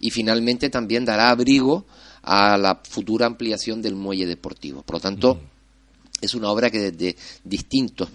y 0.00 0.10
finalmente 0.10 0.70
también 0.70 1.04
dará 1.04 1.30
abrigo 1.30 1.86
a 2.22 2.56
la 2.56 2.80
futura 2.88 3.26
ampliación 3.26 3.82
del 3.82 3.96
muelle 3.96 4.26
deportivo. 4.26 4.82
Por 4.82 4.96
lo 4.96 5.00
tanto, 5.00 5.40
es 6.22 6.34
una 6.34 6.50
obra 6.50 6.70
que 6.70 6.92
desde 6.92 7.16
distintos 7.42 8.08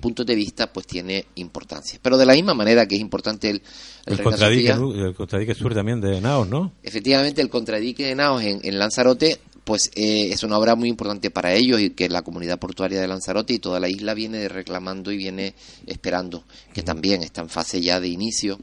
puntos 0.00 0.26
de 0.26 0.34
vista 0.34 0.70
pues 0.70 0.86
tiene 0.86 1.24
importancia. 1.36 1.98
Pero 2.00 2.18
de 2.18 2.26
la 2.26 2.34
misma 2.34 2.52
manera 2.52 2.86
que 2.86 2.96
es 2.96 3.00
importante 3.00 3.48
el, 3.48 3.62
el, 4.04 4.22
contradique, 4.22 4.70
el 4.70 5.14
contradique 5.14 5.54
sur 5.54 5.74
también 5.74 6.00
de 6.00 6.20
Naos, 6.20 6.46
¿no? 6.46 6.72
Efectivamente, 6.82 7.40
el 7.40 7.48
contradique 7.48 8.04
de 8.04 8.14
Naos 8.14 8.42
en, 8.42 8.60
en 8.62 8.78
Lanzarote 8.78 9.40
pues 9.68 9.90
eh, 9.96 10.30
es 10.32 10.44
una 10.44 10.56
obra 10.56 10.76
muy 10.76 10.88
importante 10.88 11.30
para 11.30 11.52
ellos 11.52 11.78
y 11.78 11.90
que 11.90 12.08
la 12.08 12.22
comunidad 12.22 12.58
portuaria 12.58 13.02
de 13.02 13.06
Lanzarote 13.06 13.52
y 13.52 13.58
toda 13.58 13.78
la 13.78 13.90
isla 13.90 14.14
viene 14.14 14.48
reclamando 14.48 15.12
y 15.12 15.18
viene 15.18 15.54
esperando, 15.84 16.44
que 16.72 16.82
también 16.82 17.22
está 17.22 17.42
en 17.42 17.50
fase 17.50 17.82
ya 17.82 18.00
de 18.00 18.08
inicio. 18.08 18.58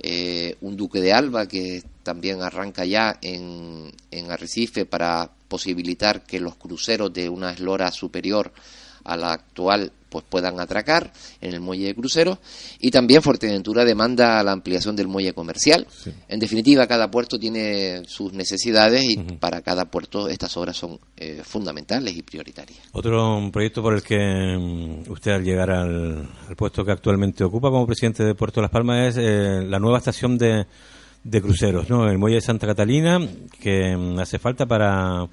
Eh, 0.00 0.56
un 0.60 0.76
duque 0.76 1.00
de 1.00 1.12
Alba 1.12 1.46
que 1.46 1.84
también 2.02 2.42
arranca 2.42 2.84
ya 2.84 3.16
en, 3.22 3.92
en 4.10 4.30
Arrecife 4.32 4.86
para 4.86 5.30
posibilitar 5.46 6.24
que 6.24 6.40
los 6.40 6.56
cruceros 6.56 7.12
de 7.12 7.28
una 7.28 7.52
eslora 7.52 7.92
superior 7.92 8.52
a 9.04 9.16
la 9.16 9.32
actual 9.32 9.92
pues 10.10 10.24
puedan 10.28 10.60
atracar 10.60 11.12
en 11.40 11.54
el 11.54 11.60
muelle 11.60 11.86
de 11.86 11.94
cruceros 11.94 12.38
y 12.80 12.90
también 12.90 13.22
Fuerteventura 13.22 13.84
demanda 13.84 14.42
la 14.42 14.52
ampliación 14.52 14.96
del 14.96 15.06
muelle 15.06 15.32
comercial. 15.32 15.86
En 16.28 16.40
definitiva, 16.40 16.86
cada 16.86 17.10
puerto 17.10 17.38
tiene 17.38 18.02
sus 18.06 18.32
necesidades 18.32 19.04
y 19.04 19.16
para 19.16 19.62
cada 19.62 19.84
puerto 19.84 20.28
estas 20.28 20.56
obras 20.56 20.76
son 20.76 20.98
eh, 21.16 21.42
fundamentales 21.44 22.16
y 22.16 22.22
prioritarias. 22.22 22.80
Otro 22.92 23.48
proyecto 23.52 23.82
por 23.82 23.94
el 23.94 24.02
que 24.02 24.16
mm, 24.16 25.10
usted 25.10 25.30
al 25.30 25.44
llegar 25.44 25.70
al, 25.70 26.28
puesto 26.56 26.84
que 26.84 26.92
actualmente 26.92 27.44
ocupa 27.44 27.70
como 27.70 27.86
presidente 27.86 28.24
de 28.24 28.34
Puerto 28.34 28.60
Las 28.60 28.70
Palmas 28.70 29.16
es 29.16 29.24
eh, 29.24 29.64
la 29.64 29.78
nueva 29.78 29.98
estación 29.98 30.36
de, 30.36 30.66
de 31.22 31.40
cruceros, 31.40 31.88
¿no? 31.88 32.08
El 32.08 32.18
muelle 32.18 32.36
de 32.36 32.40
Santa 32.40 32.66
Catalina 32.66 33.20
que 33.60 33.96
mm, 33.96 34.18
hace 34.18 34.38
falta 34.40 34.66
para 34.66 35.28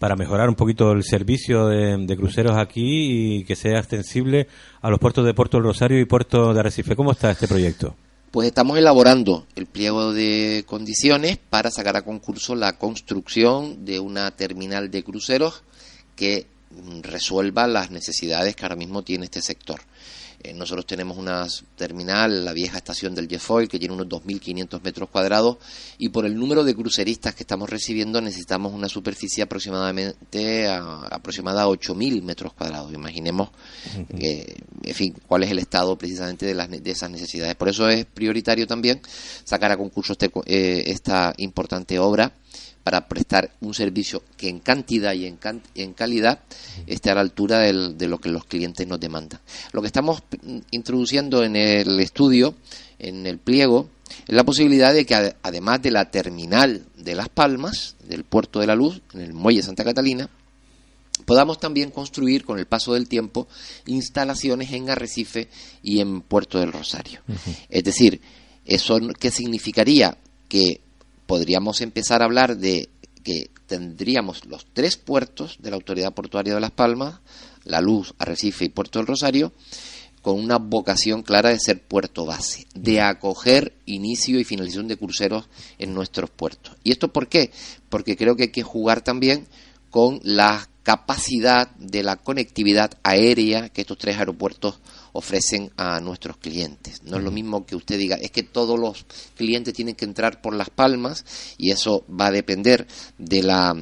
para 0.00 0.16
mejorar 0.16 0.48
un 0.48 0.54
poquito 0.54 0.92
el 0.92 1.04
servicio 1.04 1.66
de, 1.68 2.16
cruceros 2.16 2.56
aquí 2.56 3.40
y 3.40 3.44
que 3.44 3.54
sea 3.54 3.78
extensible 3.78 4.48
a 4.80 4.88
los 4.88 4.98
puertos 4.98 5.26
de 5.26 5.34
Puerto 5.34 5.58
del 5.58 5.64
Rosario 5.64 6.00
y 6.00 6.06
Puerto 6.06 6.54
de 6.54 6.60
Arrecife. 6.60 6.96
¿Cómo 6.96 7.12
está 7.12 7.30
este 7.30 7.46
proyecto? 7.46 7.94
Pues 8.30 8.48
estamos 8.48 8.78
elaborando 8.78 9.46
el 9.56 9.66
pliego 9.66 10.14
de 10.14 10.64
condiciones 10.66 11.36
para 11.36 11.70
sacar 11.70 11.98
a 11.98 12.02
concurso 12.02 12.54
la 12.54 12.78
construcción 12.78 13.84
de 13.84 14.00
una 14.00 14.30
terminal 14.30 14.90
de 14.90 15.04
cruceros 15.04 15.64
que 16.16 16.46
resuelva 17.02 17.66
las 17.66 17.90
necesidades 17.90 18.56
que 18.56 18.64
ahora 18.64 18.76
mismo 18.76 19.02
tiene 19.02 19.26
este 19.26 19.42
sector. 19.42 19.80
Eh, 20.42 20.54
nosotros 20.54 20.86
tenemos 20.86 21.18
una 21.18 21.46
terminal, 21.76 22.44
la 22.44 22.52
vieja 22.52 22.78
estación 22.78 23.14
del 23.14 23.28
Jefoil, 23.28 23.68
que 23.68 23.78
tiene 23.78 23.94
unos 23.94 24.08
2.500 24.08 24.82
metros 24.82 25.08
cuadrados, 25.10 25.58
y 25.98 26.08
por 26.08 26.24
el 26.26 26.34
número 26.34 26.64
de 26.64 26.74
cruceristas 26.74 27.34
que 27.34 27.42
estamos 27.42 27.68
recibiendo 27.68 28.20
necesitamos 28.20 28.72
una 28.72 28.88
superficie 28.88 29.42
aproximadamente 29.42 30.68
a, 30.68 31.02
aproximada 31.10 31.62
a 31.62 31.66
8.000 31.66 32.22
metros 32.22 32.52
cuadrados. 32.52 32.92
Imaginemos, 32.92 33.50
en 34.08 34.94
fin, 34.94 35.14
cuál 35.26 35.42
es 35.42 35.50
el 35.50 35.58
estado 35.58 35.96
precisamente 35.96 36.46
de, 36.46 36.54
las, 36.54 36.70
de 36.70 36.90
esas 36.90 37.10
necesidades. 37.10 37.54
Por 37.54 37.68
eso 37.68 37.88
es 37.88 38.06
prioritario 38.06 38.66
también 38.66 39.00
sacar 39.44 39.72
a 39.72 39.76
concurso 39.76 40.12
este, 40.12 40.30
eh, 40.46 40.84
esta 40.86 41.34
importante 41.38 41.98
obra 41.98 42.32
para 42.82 43.08
prestar 43.08 43.52
un 43.60 43.74
servicio 43.74 44.22
que 44.36 44.48
en 44.48 44.60
cantidad 44.60 45.12
y 45.12 45.26
en, 45.26 45.38
en 45.74 45.92
calidad 45.92 46.40
esté 46.86 47.10
a 47.10 47.14
la 47.14 47.20
altura 47.20 47.58
de 47.60 48.08
lo 48.08 48.18
que 48.18 48.30
los 48.30 48.44
clientes 48.44 48.86
nos 48.86 49.00
demandan. 49.00 49.40
Lo 49.72 49.80
que 49.80 49.86
estamos 49.86 50.22
introduciendo 50.70 51.44
en 51.44 51.56
el 51.56 52.00
estudio, 52.00 52.54
en 52.98 53.26
el 53.26 53.38
pliego, 53.38 53.90
es 54.26 54.34
la 54.34 54.44
posibilidad 54.44 54.92
de 54.92 55.06
que 55.06 55.34
además 55.42 55.82
de 55.82 55.90
la 55.90 56.10
terminal 56.10 56.84
de 56.96 57.14
Las 57.14 57.28
Palmas, 57.28 57.96
del 58.08 58.24
puerto 58.24 58.60
de 58.60 58.66
la 58.66 58.74
Luz, 58.74 59.02
en 59.14 59.20
el 59.20 59.32
muelle 59.32 59.62
Santa 59.62 59.84
Catalina, 59.84 60.28
podamos 61.24 61.60
también 61.60 61.90
construir 61.90 62.44
con 62.44 62.58
el 62.58 62.66
paso 62.66 62.94
del 62.94 63.08
tiempo 63.08 63.46
instalaciones 63.86 64.72
en 64.72 64.90
Arrecife 64.90 65.48
y 65.82 66.00
en 66.00 66.22
Puerto 66.22 66.58
del 66.58 66.72
Rosario. 66.72 67.20
Es 67.68 67.84
decir, 67.84 68.20
¿eso 68.64 68.98
qué 69.18 69.30
significaría? 69.30 70.16
Que 70.48 70.80
podríamos 71.30 71.80
empezar 71.80 72.22
a 72.22 72.24
hablar 72.24 72.56
de 72.56 72.88
que 73.22 73.50
tendríamos 73.68 74.46
los 74.46 74.66
tres 74.72 74.96
puertos 74.96 75.58
de 75.60 75.70
la 75.70 75.76
Autoridad 75.76 76.12
Portuaria 76.12 76.54
de 76.54 76.60
Las 76.60 76.72
Palmas, 76.72 77.20
La 77.62 77.80
Luz, 77.80 78.14
Arrecife 78.18 78.64
y 78.64 78.68
Puerto 78.68 78.98
del 78.98 79.06
Rosario, 79.06 79.52
con 80.22 80.40
una 80.40 80.58
vocación 80.58 81.22
clara 81.22 81.50
de 81.50 81.60
ser 81.60 81.86
puerto 81.86 82.26
base, 82.26 82.66
de 82.74 83.00
acoger 83.00 83.74
inicio 83.86 84.40
y 84.40 84.44
finalización 84.44 84.88
de 84.88 84.96
cruceros 84.96 85.48
en 85.78 85.94
nuestros 85.94 86.30
puertos. 86.30 86.74
¿Y 86.82 86.90
esto 86.90 87.12
por 87.12 87.28
qué? 87.28 87.52
Porque 87.88 88.16
creo 88.16 88.34
que 88.34 88.44
hay 88.44 88.50
que 88.50 88.64
jugar 88.64 89.02
también 89.02 89.46
con 89.88 90.18
la 90.24 90.68
capacidad 90.82 91.70
de 91.76 92.02
la 92.02 92.16
conectividad 92.16 92.90
aérea 93.04 93.68
que 93.68 93.82
estos 93.82 93.98
tres 93.98 94.18
aeropuertos 94.18 94.80
ofrecen 95.12 95.70
a 95.76 96.00
nuestros 96.00 96.36
clientes. 96.36 97.02
No 97.04 97.18
es 97.18 97.22
lo 97.22 97.30
mismo 97.30 97.66
que 97.66 97.76
usted 97.76 97.98
diga, 97.98 98.16
es 98.16 98.30
que 98.30 98.42
todos 98.42 98.78
los 98.78 99.06
clientes 99.36 99.74
tienen 99.74 99.94
que 99.94 100.04
entrar 100.04 100.40
por 100.40 100.54
las 100.54 100.70
palmas 100.70 101.24
y 101.58 101.70
eso 101.70 102.04
va 102.08 102.26
a 102.26 102.32
depender 102.32 102.86
de 103.18 103.42
la 103.42 103.74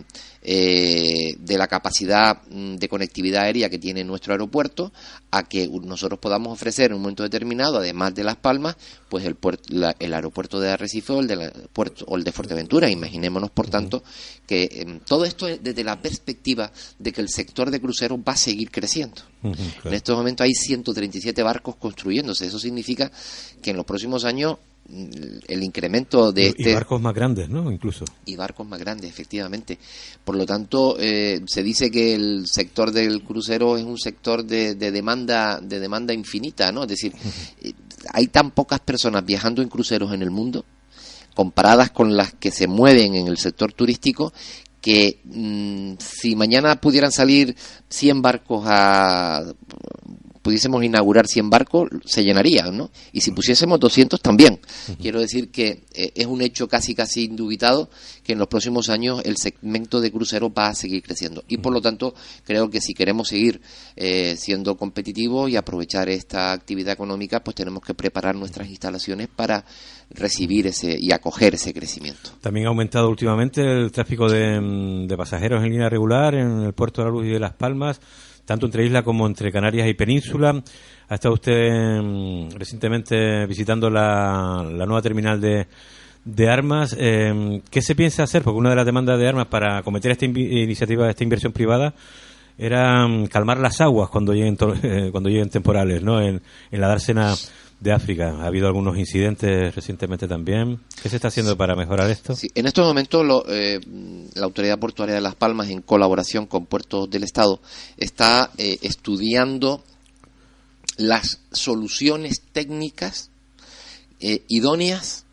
eh, 0.42 1.35
de 1.38 1.59
la 1.59 1.66
capacidad 1.66 2.42
mm, 2.49 2.76
de 2.76 2.88
conectividad 2.88 3.42
aérea 3.42 3.68
que 3.68 3.78
tiene 3.78 4.04
nuestro 4.04 4.33
aeropuerto 4.33 4.92
a 5.30 5.42
que 5.42 5.68
nosotros 5.68 6.18
podamos 6.21 6.52
ofrecer 6.52 6.90
en 6.90 6.97
un 6.97 7.02
momento 7.02 7.23
determinado, 7.23 7.78
además 7.78 8.14
de 8.14 8.25
Las 8.25 8.37
Palmas, 8.37 8.76
pues 9.09 9.25
el, 9.25 9.37
el 9.99 10.14
aeropuerto 10.14 10.61
de 10.61 10.71
Arrecife 10.71 11.12
o 11.12 11.21
el 11.21 11.26
de, 11.26 11.50
puerto, 11.73 12.04
o 12.07 12.16
el 12.16 12.25
de 12.25 12.33
Fuerteventura. 12.33 12.88
Imaginémonos, 12.88 13.50
por 13.50 13.68
tanto, 13.68 14.02
que 14.47 14.68
em, 14.73 15.00
todo 15.00 15.25
esto 15.25 15.49
es 15.49 15.62
desde 15.62 15.85
la 15.85 16.00
perspectiva 16.00 16.71
de 16.99 17.12
que 17.12 17.21
el 17.21 17.28
sector 17.28 17.71
de 17.71 17.80
cruceros 17.80 18.18
va 18.21 18.33
a 18.33 18.37
seguir 18.37 18.71
creciendo. 18.71 19.23
En 19.42 19.95
estos 19.95 20.16
momentos 20.16 20.45
hay 20.45 20.54
137 20.54 21.42
barcos 21.42 21.76
construyéndose. 21.76 22.47
Eso 22.47 22.59
significa 22.59 23.11
que 23.62 23.71
en 23.71 23.76
los 23.76 23.87
próximos 23.87 24.25
años 24.25 24.57
el 24.88 25.62
incremento 25.62 26.33
de 26.33 26.45
y, 26.45 26.47
este... 26.47 26.75
barcos 26.75 27.00
más 27.00 27.14
grandes, 27.14 27.49
¿no? 27.49 27.71
Incluso. 27.71 28.04
Y 28.25 28.37
barcos 28.37 28.66
más 28.66 28.80
grandes, 28.80 29.11
efectivamente. 29.11 29.78
Por 30.25 30.37
lo 30.37 30.47
tanto, 30.47 30.97
eh, 30.99 31.42
se 31.47 31.62
dice 31.62 31.90
que 31.90 32.14
el 32.14 32.47
sector 32.47 32.90
del 32.90 33.23
crucero 33.23 33.76
es 33.76 33.85
un 33.85 33.99
sector 33.99 34.45
de, 34.45 34.75
demanda 34.75 35.61
de 35.61 35.78
demanda 35.78 36.14
infinita, 36.14 36.73
¿no? 36.73 36.83
Es 36.83 36.88
decir, 36.88 37.12
eh, 37.62 37.73
hay 38.12 38.28
tan 38.28 38.50
pocas 38.52 38.80
personas 38.80 39.25
viajando 39.25 39.62
en 39.62 39.68
cruceros 39.68 40.12
en 40.12 40.23
el 40.23 40.30
mundo 40.30 40.64
comparadas 41.35 41.90
con 41.92 42.16
las 42.16 42.33
que 42.33 42.50
se 42.50 42.66
mueven 42.66 43.14
en 43.14 43.28
el 43.28 43.38
sector 43.38 43.73
turístico 43.73 44.33
que 44.80 45.21
mm, 45.25 45.95
si 45.99 46.35
mañana 46.35 46.80
pudieran 46.80 47.12
salir 47.12 47.54
100 47.88 48.23
barcos 48.23 48.64
a 48.66 49.45
pudiésemos 50.48 50.82
inaugurar 50.82 51.26
100 51.26 51.50
barcos, 51.50 51.90
se 52.06 52.24
llenaría, 52.24 52.70
¿no? 52.70 52.88
Y 53.12 53.20
si 53.20 53.32
pusiésemos 53.32 53.78
200 53.78 54.18
también. 54.18 54.58
Quiero 54.98 55.20
decir 55.20 55.50
que 55.50 55.82
eh, 55.92 56.12
es 56.14 56.24
un 56.24 56.40
hecho 56.40 56.66
casi 56.66 56.94
casi 56.94 57.24
indubitado 57.24 57.90
que 58.24 58.32
en 58.32 58.38
los 58.38 58.48
próximos 58.48 58.88
años 58.88 59.20
el 59.26 59.36
segmento 59.36 60.00
de 60.00 60.10
cruceros 60.10 60.50
va 60.56 60.68
a 60.68 60.74
seguir 60.74 61.02
creciendo. 61.02 61.44
Y 61.48 61.58
por 61.58 61.74
lo 61.74 61.82
tanto, 61.82 62.14
creo 62.46 62.70
que 62.70 62.80
si 62.80 62.94
queremos 62.94 63.28
seguir 63.28 63.60
eh, 63.94 64.36
siendo 64.38 64.74
competitivos 64.78 65.50
y 65.50 65.56
aprovechar 65.56 66.08
esta 66.08 66.52
actividad 66.52 66.94
económica, 66.94 67.44
pues 67.44 67.54
tenemos 67.54 67.82
que 67.82 67.92
preparar 67.92 68.34
nuestras 68.34 68.70
instalaciones 68.70 69.28
para 69.28 69.66
recibir 70.08 70.66
ese 70.66 70.96
y 70.98 71.12
acoger 71.12 71.56
ese 71.56 71.74
crecimiento. 71.74 72.30
También 72.40 72.68
ha 72.68 72.70
aumentado 72.70 73.10
últimamente 73.10 73.60
el 73.60 73.92
tráfico 73.92 74.30
de, 74.30 74.58
mm, 74.58 75.08
de 75.08 75.16
pasajeros 75.18 75.62
en 75.62 75.72
línea 75.72 75.90
regular 75.90 76.34
en 76.34 76.62
el 76.62 76.72
puerto 76.72 77.02
de 77.02 77.08
la 77.08 77.12
Luz 77.12 77.26
y 77.26 77.32
de 77.32 77.38
Las 77.38 77.52
Palmas 77.52 78.00
tanto 78.48 78.64
entre 78.64 78.86
isla 78.86 79.02
como 79.02 79.26
entre 79.26 79.52
Canarias 79.52 79.86
y 79.86 79.92
Península. 79.92 80.62
Ha 81.10 81.14
estado 81.14 81.34
usted 81.34 82.00
mm, 82.00 82.52
recientemente 82.56 83.44
visitando 83.44 83.90
la, 83.90 84.64
nueva 84.86 85.02
terminal 85.02 85.38
de, 85.38 85.66
de 86.24 86.48
armas. 86.48 86.96
Eh, 86.98 87.60
¿Qué 87.70 87.82
se 87.82 87.94
piensa 87.94 88.22
hacer? 88.22 88.42
Porque 88.42 88.58
una 88.58 88.70
de 88.70 88.76
las 88.76 88.86
demandas 88.86 89.18
de 89.18 89.28
armas 89.28 89.48
para 89.48 89.82
cometer 89.82 90.12
esta 90.12 90.24
iniciativa, 90.24 91.10
esta 91.10 91.24
inversión 91.24 91.52
privada, 91.52 91.92
era 92.56 93.06
mm, 93.06 93.26
calmar 93.26 93.58
las 93.58 93.82
aguas 93.82 94.08
cuando 94.08 94.32
lleguen, 94.32 94.56
eh, 94.82 95.10
cuando 95.12 95.28
lleguen 95.28 95.50
temporales, 95.50 96.02
¿no? 96.02 96.18
En, 96.22 96.40
la 96.70 96.88
dársena 96.88 97.34
de 97.80 97.92
África. 97.92 98.37
Ha 98.40 98.47
habido 98.47 98.66
algunos 98.66 98.99
incidentes 98.99 99.75
recientemente 99.75 100.26
también. 100.26 100.80
¿Qué 101.02 101.08
se 101.08 101.16
está 101.16 101.28
haciendo 101.28 101.56
para 101.56 101.76
mejorar 101.76 102.11
esto? 102.11 102.35
Sí, 102.35 102.49
en 102.54 102.66
estos 102.66 102.87
momentos 102.87 103.25
eh, 103.49 103.80
la 104.35 104.44
Autoridad 104.44 104.78
Portuaria 104.78 105.14
de 105.14 105.20
Las 105.20 105.37
Palmas, 105.37 105.68
en 105.68 105.82
colaboración 105.82 106.47
con 106.47 106.66
Puertos 106.66 107.08
del 107.08 107.25
Estado, 107.25 107.61
está 107.97 108.50
eh, 108.58 108.78
estudiando 108.82 109.85
las 110.97 111.40
soluciones 111.52 112.42
técnicas 112.52 113.30
eh, 114.20 114.42
idóneas 114.49 115.25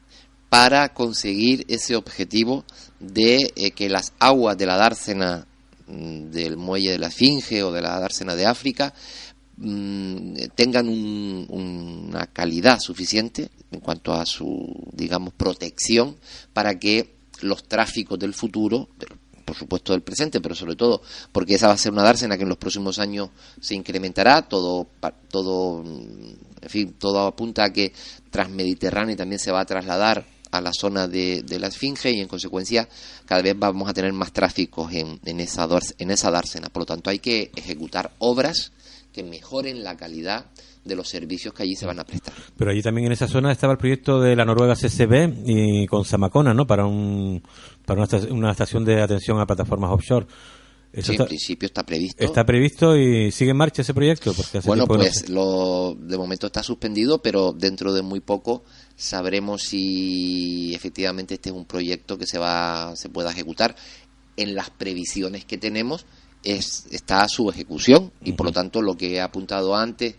para 0.50 0.94
conseguir 0.94 1.66
ese 1.68 1.96
objetivo 1.96 2.64
de 3.00 3.74
que 3.76 3.90
las 3.90 4.14
aguas 4.20 4.58
de 4.58 4.68
la 4.68 4.78
dársena 4.78 5.48
mm, 5.88 6.30
del 6.30 6.56
muelle 6.56 6.92
de 6.92 7.00
la 7.00 7.08
Esfinge 7.08 7.64
o 7.64 7.72
de 7.72 7.82
la 7.82 8.00
dársena 8.00 8.36
de 8.36 8.46
África 8.46 8.94
Mm, 9.58 10.36
tengan 10.54 10.90
una 10.90 12.28
calidad 12.28 12.78
suficiente 12.80 13.50
en 13.72 13.80
cuanto 13.80 14.14
a 14.14 14.26
su, 14.26 14.90
digamos, 14.92 15.34
protección 15.34 16.18
para 16.52 16.78
que 16.78 17.16
los 17.42 17.64
tráficos 17.64 18.20
del 18.20 18.34
futuro, 18.34 18.90
por 19.46 19.56
supuesto 19.56 19.94
del 19.94 20.02
presente, 20.02 20.42
pero 20.42 20.56
sobre 20.56 20.76
todo 20.76 21.02
porque 21.32 21.56
esa 21.56 21.68
va 21.68 21.74
a 21.74 21.78
ser 21.78 21.94
una 21.94 22.04
dársena 22.04 22.36
que 22.36 22.44
en 22.44 22.50
los 22.50 22.58
próximos 22.58 23.00
años 23.00 23.30
se 23.62 23.76
incrementará, 23.76 24.42
todo, 24.42 24.88
todo, 25.30 25.84
en 25.86 26.70
fin, 26.70 26.94
todo 27.00 27.26
apunta 27.26 27.64
a 27.64 27.72
que 27.72 27.94
Transmediterráneo 28.32 29.16
también 29.16 29.40
se 29.40 29.52
va 29.52 29.62
a 29.62 29.66
trasladar 29.66 30.26
a 30.52 30.60
la 30.60 30.72
zona 30.74 31.08
de, 31.08 31.46
la 31.60 31.68
Esfinge 31.68 32.12
y 32.12 32.20
en 32.20 32.28
consecuencia 32.28 32.90
cada 33.26 33.42
vez 33.42 33.58
vamos 33.58 33.90
a 33.90 33.94
tener 33.94 34.12
más 34.12 34.34
tráfico 34.34 34.90
en, 34.92 35.20
en, 35.24 35.40
esa, 35.40 35.68
en 35.98 36.12
esa 36.12 36.32
dársena. 36.32 36.68
Por 36.70 36.82
lo 36.82 36.86
tanto 36.86 37.10
hay 37.10 37.20
que 37.20 37.52
ejecutar 37.56 38.12
obras 38.20 38.72
que 39.16 39.24
mejoren 39.24 39.82
la 39.82 39.96
calidad 39.96 40.48
de 40.84 40.94
los 40.94 41.08
servicios 41.08 41.54
que 41.54 41.64
allí 41.64 41.76
se 41.78 41.86
van 41.86 42.00
a 42.00 42.04
prestar. 42.04 42.34
Pero 42.58 42.72
allí 42.72 42.82
también 42.82 43.08
en 43.08 43.14
esa 43.14 43.30
zona 43.30 43.50
estaba 43.50 43.72
el 43.72 43.80
proyecto 43.80 44.20
de 44.20 44.36
la 44.36 44.44
Noruega 44.44 44.76
CCB 44.76 45.44
y 45.46 45.88
con 45.88 46.04
Samacona, 46.04 46.54
¿no? 46.54 46.68
Para, 46.68 46.86
un, 46.86 47.42
para 47.86 48.06
una, 48.30 48.52
estación 48.52 48.84
de 48.84 49.02
atención 49.02 49.40
a 49.40 49.46
plataformas 49.46 49.90
offshore. 49.92 50.28
Eso 50.92 51.14
sí, 51.14 51.18
en 51.18 51.28
principio 51.28 51.66
está 51.66 51.86
previsto. 51.86 52.26
Está 52.26 52.46
previsto 52.46 52.98
y 52.98 53.32
sigue 53.32 53.52
en 53.52 53.58
marcha 53.58 53.84
ese 53.84 53.94
proyecto. 53.94 54.34
Porque 54.34 54.60
bueno, 54.66 54.86
pues 54.86 55.30
lo, 55.30 55.96
de 55.98 56.18
momento 56.18 56.48
está 56.48 56.62
suspendido, 56.62 57.22
pero 57.22 57.54
dentro 57.54 57.94
de 57.94 58.02
muy 58.02 58.20
poco 58.20 58.66
sabremos 58.98 59.64
si 59.64 60.76
efectivamente 60.76 61.36
este 61.36 61.50
es 61.50 61.56
un 61.56 61.66
proyecto 61.66 62.18
que 62.18 62.28
se 62.28 62.38
va 62.38 62.96
se 62.98 63.08
pueda 63.08 63.32
ejecutar 63.32 63.76
en 64.36 64.56
las 64.56 64.70
previsiones 64.72 65.46
que 65.46 65.58
tenemos 65.58 66.06
es, 66.46 66.86
está 66.92 67.28
su 67.28 67.50
ejecución 67.50 68.12
y 68.24 68.34
por 68.34 68.48
lo 68.48 68.52
tanto 68.52 68.82
lo 68.82 68.96
que 68.96 69.16
he 69.16 69.22
apuntado 69.22 69.76
antes 69.76 70.16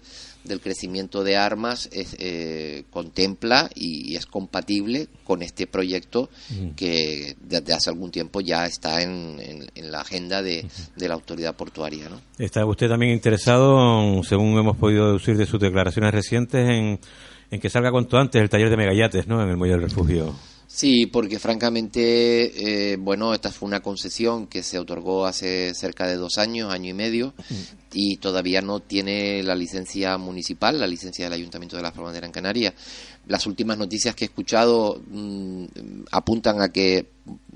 del 0.47 0.61
crecimiento 0.61 1.25
de 1.25 1.37
armas 1.37 1.89
es, 1.93 2.17
eh, 2.19 2.85
contempla 2.91 3.69
y, 3.75 4.15
es 4.17 4.27
compatible 4.27 5.09
con 5.25 5.43
este 5.43 5.67
proyecto 5.67 6.31
que 6.77 7.37
desde 7.41 7.73
hace 7.75 7.91
algún 7.91 8.11
tiempo 8.11 8.41
ya 8.41 8.65
está 8.67 9.03
en, 9.03 9.37
la 9.75 10.01
agenda 10.01 10.43
de, 10.43 10.67
la 10.97 11.15
autoridad 11.15 11.55
portuaria. 11.55 12.09
¿no? 12.09 12.21
¿Está 12.39 12.65
usted 12.65 12.89
también 12.89 13.13
interesado, 13.13 14.23
según 14.23 14.59
hemos 14.59 14.77
podido 14.77 15.07
deducir 15.07 15.37
de 15.37 15.47
sus 15.47 15.61
declaraciones 15.61 16.13
recientes, 16.13 16.69
en, 16.69 17.01
en 17.51 17.61
que 17.61 17.69
salga 17.69 17.91
cuanto 17.91 18.17
antes 18.17 18.41
el 18.41 18.49
taller 18.49 18.71
de 18.71 18.77
megayates 18.77 19.27
¿no? 19.27 19.43
en 19.43 19.49
el 19.49 19.57
muelle 19.57 19.75
del 19.75 19.83
refugio? 19.83 20.35
Sí, 20.77 21.07
porque 21.07 21.39
francamente, 21.39 22.93
eh, 22.93 22.97
bueno, 22.99 23.33
esta 23.33 23.51
fue 23.51 23.67
una 23.67 23.81
concesión 23.81 24.47
que 24.47 24.63
se 24.63 24.79
otorgó 24.79 25.25
hace 25.25 25.73
cerca 25.73 26.07
de 26.07 26.17
dos 26.17 26.37
años, 26.37 26.71
año 26.71 26.91
y 26.91 26.93
medio, 26.93 27.33
y 27.95 28.19
todavía 28.19 28.61
no 28.61 28.81
tiene 28.81 29.43
la 29.43 29.55
licencia 29.55 30.19
municipal, 30.19 30.79
la 30.79 30.87
licencia 30.87 31.25
del 31.25 31.33
Ayuntamiento 31.33 31.79
de 31.79 31.83
la 31.83 31.93
Frontera 31.93 32.27
en 32.27 32.33
Canarias. 32.33 32.75
Las 33.27 33.47
últimas 33.47 33.79
noticias 33.79 34.15
que 34.15 34.27
he 34.27 34.29
escuchado 34.29 35.01
mm, 35.09 35.65
apuntan 36.13 36.61
a 36.61 36.69
que 36.69 37.07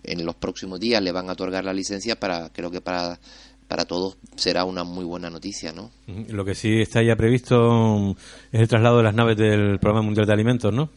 en 0.02 0.24
los 0.24 0.36
próximos 0.36 0.80
días 0.80 1.02
le 1.02 1.12
van 1.12 1.28
a 1.28 1.32
otorgar 1.32 1.62
la 1.62 1.74
licencia 1.74 2.18
para, 2.18 2.48
creo 2.48 2.70
que 2.70 2.80
para 2.80 3.20
para 3.70 3.84
todos 3.84 4.16
será 4.34 4.64
una 4.64 4.82
muy 4.82 5.04
buena 5.04 5.30
noticia, 5.30 5.70
¿no? 5.70 5.92
Lo 6.28 6.44
que 6.44 6.56
sí 6.56 6.80
está 6.80 7.04
ya 7.04 7.14
previsto 7.14 8.16
es 8.50 8.60
el 8.60 8.66
traslado 8.66 8.96
de 8.96 9.04
las 9.04 9.14
naves 9.14 9.36
del 9.36 9.78
Programa 9.78 10.02
Mundial 10.02 10.26
de 10.26 10.32
Alimentos, 10.32 10.74
¿no? 10.74 10.90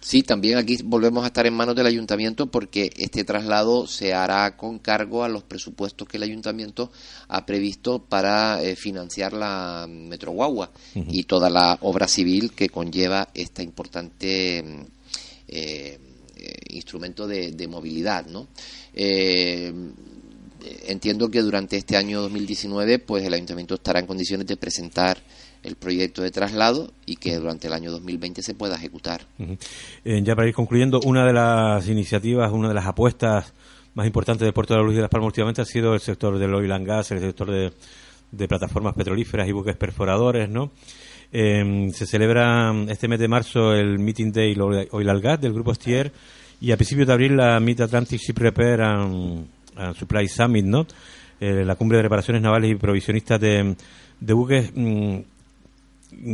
Sí, 0.00 0.22
también 0.22 0.56
aquí 0.56 0.78
volvemos 0.82 1.22
a 1.22 1.26
estar 1.26 1.46
en 1.46 1.52
manos 1.52 1.76
del 1.76 1.84
ayuntamiento 1.84 2.46
porque 2.46 2.90
este 2.96 3.24
traslado 3.24 3.86
se 3.86 4.14
hará 4.14 4.56
con 4.56 4.78
cargo 4.78 5.22
a 5.22 5.28
los 5.28 5.42
presupuestos 5.42 6.08
que 6.08 6.16
el 6.16 6.22
ayuntamiento 6.22 6.90
ha 7.28 7.44
previsto 7.44 7.98
para 7.98 8.62
eh, 8.62 8.74
financiar 8.74 9.34
la 9.34 9.86
Metro 9.86 10.32
Guagua 10.32 10.70
y 10.94 11.24
toda 11.24 11.50
la 11.50 11.76
obra 11.82 12.08
civil 12.08 12.52
que 12.52 12.70
conlleva 12.70 13.28
este 13.34 13.62
importante 13.62 14.62
mm, 14.62 14.80
eh, 15.48 15.98
eh, 16.36 16.54
instrumento 16.70 17.26
de, 17.26 17.68
movilidad, 17.68 18.24
¿no? 18.24 18.48
Entiendo 20.86 21.30
que 21.30 21.40
durante 21.40 21.76
este 21.76 21.96
año 21.96 22.20
2019 22.22 22.98
pues 22.98 23.24
el 23.24 23.34
ayuntamiento 23.34 23.74
estará 23.74 24.00
en 24.00 24.06
condiciones 24.06 24.46
de 24.46 24.56
presentar 24.56 25.18
el 25.62 25.76
proyecto 25.76 26.22
de 26.22 26.30
traslado 26.30 26.92
y 27.06 27.16
que 27.16 27.36
durante 27.36 27.66
el 27.66 27.72
año 27.72 27.90
2020 27.90 28.42
se 28.42 28.54
pueda 28.54 28.76
ejecutar. 28.76 29.22
Eh, 30.04 30.20
ya 30.22 30.34
para 30.34 30.48
ir 30.48 30.54
concluyendo, 30.54 31.00
una 31.04 31.24
de 31.24 31.32
las 31.32 31.88
iniciativas, 31.88 32.52
una 32.52 32.68
de 32.68 32.74
las 32.74 32.86
apuestas 32.86 33.52
más 33.94 34.06
importantes 34.06 34.44
del 34.44 34.52
Puerto 34.52 34.74
de 34.74 34.80
la 34.80 34.84
Luz 34.84 34.92
y 34.92 34.96
de 34.96 35.02
Las 35.02 35.10
Palmas 35.10 35.26
últimamente 35.26 35.62
ha 35.62 35.64
sido 35.64 35.94
el 35.94 36.00
sector 36.00 36.38
del 36.38 36.54
oil 36.54 36.70
and 36.70 36.86
gas, 36.86 37.10
el 37.10 37.20
sector 37.20 37.50
de, 37.50 38.48
plataformas 38.48 38.94
petrolíferas 38.94 39.48
y 39.48 39.52
buques 39.52 39.76
perforadores, 39.76 40.48
¿no? 40.48 40.70
Eh, 41.32 41.90
se 41.92 42.06
celebra 42.06 42.72
este 42.88 43.08
mes 43.08 43.18
de 43.18 43.28
marzo 43.28 43.74
el 43.74 43.98
Meeting 43.98 44.32
Day 44.32 44.56
Oil 44.58 45.10
and 45.10 45.20
Gas 45.20 45.40
del 45.40 45.52
Grupo 45.52 45.74
Stier 45.74 46.10
y 46.60 46.72
a 46.72 46.76
principios 46.76 47.06
de 47.06 47.12
abril 47.12 47.36
la 47.36 47.60
Mid 47.60 47.80
Atlantic 47.80 48.18
Ship 48.18 48.38
Repair 48.38 48.80
Supply 49.94 50.28
Summit, 50.28 50.64
¿no? 50.64 50.86
Eh, 51.40 51.64
la 51.64 51.76
cumbre 51.76 51.98
de 51.98 52.02
reparaciones 52.02 52.42
navales 52.42 52.72
y 52.72 52.74
provisionistas 52.74 53.40
de, 53.40 53.76
buques. 54.20 54.72
Mm, 54.74 55.18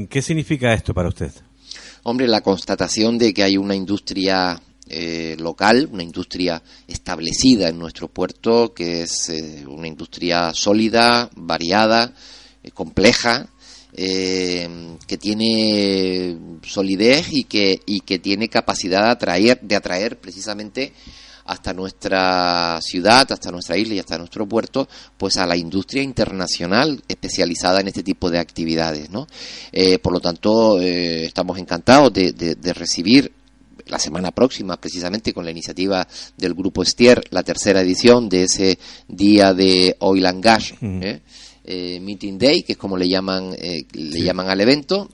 ¿Qué 0.08 0.22
significa 0.22 0.72
esto 0.72 0.94
para 0.94 1.08
usted? 1.08 1.30
Hombre, 2.04 2.26
la 2.26 2.40
constatación 2.40 3.18
de 3.18 3.34
que 3.34 3.42
hay 3.42 3.56
una 3.56 3.74
industria 3.74 4.58
eh, 4.88 5.36
local, 5.38 5.88
una 5.92 6.02
industria 6.02 6.62
establecida 6.86 7.68
en 7.68 7.78
nuestro 7.78 8.08
puerto, 8.08 8.72
que 8.72 9.02
es 9.02 9.28
eh, 9.28 9.64
una 9.66 9.88
industria 9.88 10.54
sólida, 10.54 11.28
variada, 11.36 12.14
compleja, 12.72 13.48
que 13.96 15.18
tiene 15.20 16.36
solidez 16.62 17.28
y 17.30 17.44
que, 17.44 17.78
y 17.86 18.00
que 18.00 18.18
tiene 18.18 18.48
capacidad 18.48 19.04
de 19.04 19.10
atraer, 19.10 19.60
de 19.60 19.76
atraer 19.76 20.18
precisamente 20.18 20.92
hasta 21.44 21.72
nuestra 21.72 22.80
ciudad, 22.80 23.30
hasta 23.30 23.50
nuestra 23.50 23.76
isla 23.76 23.94
y 23.94 23.98
hasta 23.98 24.18
nuestro 24.18 24.46
puerto, 24.46 24.88
pues 25.16 25.36
a 25.36 25.46
la 25.46 25.56
industria 25.56 26.02
internacional 26.02 27.02
especializada 27.06 27.80
en 27.80 27.88
este 27.88 28.02
tipo 28.02 28.30
de 28.30 28.38
actividades, 28.38 29.10
¿no? 29.10 29.26
Eh, 29.72 29.98
por 29.98 30.12
lo 30.12 30.20
tanto, 30.20 30.80
eh, 30.80 31.24
estamos 31.24 31.58
encantados 31.58 32.12
de, 32.12 32.56
recibir 32.74 33.30
la 33.86 33.98
semana 33.98 34.30
próxima, 34.30 34.78
precisamente 34.78 35.34
con 35.34 35.44
la 35.44 35.50
iniciativa 35.50 36.06
del 36.36 36.54
Grupo 36.54 36.84
Stier, 36.84 37.22
la 37.30 37.42
tercera 37.42 37.82
edición 37.82 38.28
de 38.28 38.44
ese 38.44 38.78
día 39.06 39.52
de 39.52 39.96
Oil 40.00 40.26
and 40.26 40.42
Gas, 40.42 40.74
¿eh? 40.80 41.20
Meeting 42.00 42.38
Day, 42.38 42.62
que 42.62 42.72
es 42.72 42.78
como 42.78 42.96
le 42.96 43.08
llaman, 43.08 43.54
le 43.54 44.22
llaman 44.22 44.48
al 44.48 44.60
evento. 44.60 45.08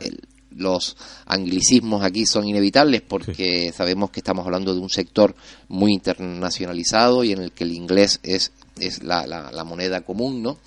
El, 0.00 0.20
los 0.56 0.96
anglicismos 1.26 2.02
aquí 2.02 2.26
son 2.26 2.46
inevitables 2.46 3.02
porque 3.02 3.72
sabemos 3.72 4.10
que 4.10 4.20
estamos 4.20 4.44
hablando 4.44 4.74
de 4.74 4.80
un 4.80 4.90
sector 4.90 5.34
muy 5.68 5.92
internacionalizado 5.92 7.24
y 7.24 7.32
en 7.32 7.42
el 7.42 7.52
que 7.52 7.64
el 7.64 7.72
inglés 7.72 8.20
es 8.22 8.52
es 8.78 9.04
la, 9.04 9.26
la, 9.26 9.64
moneda 9.64 10.00
común, 10.00 10.42
¿no? 10.42 10.58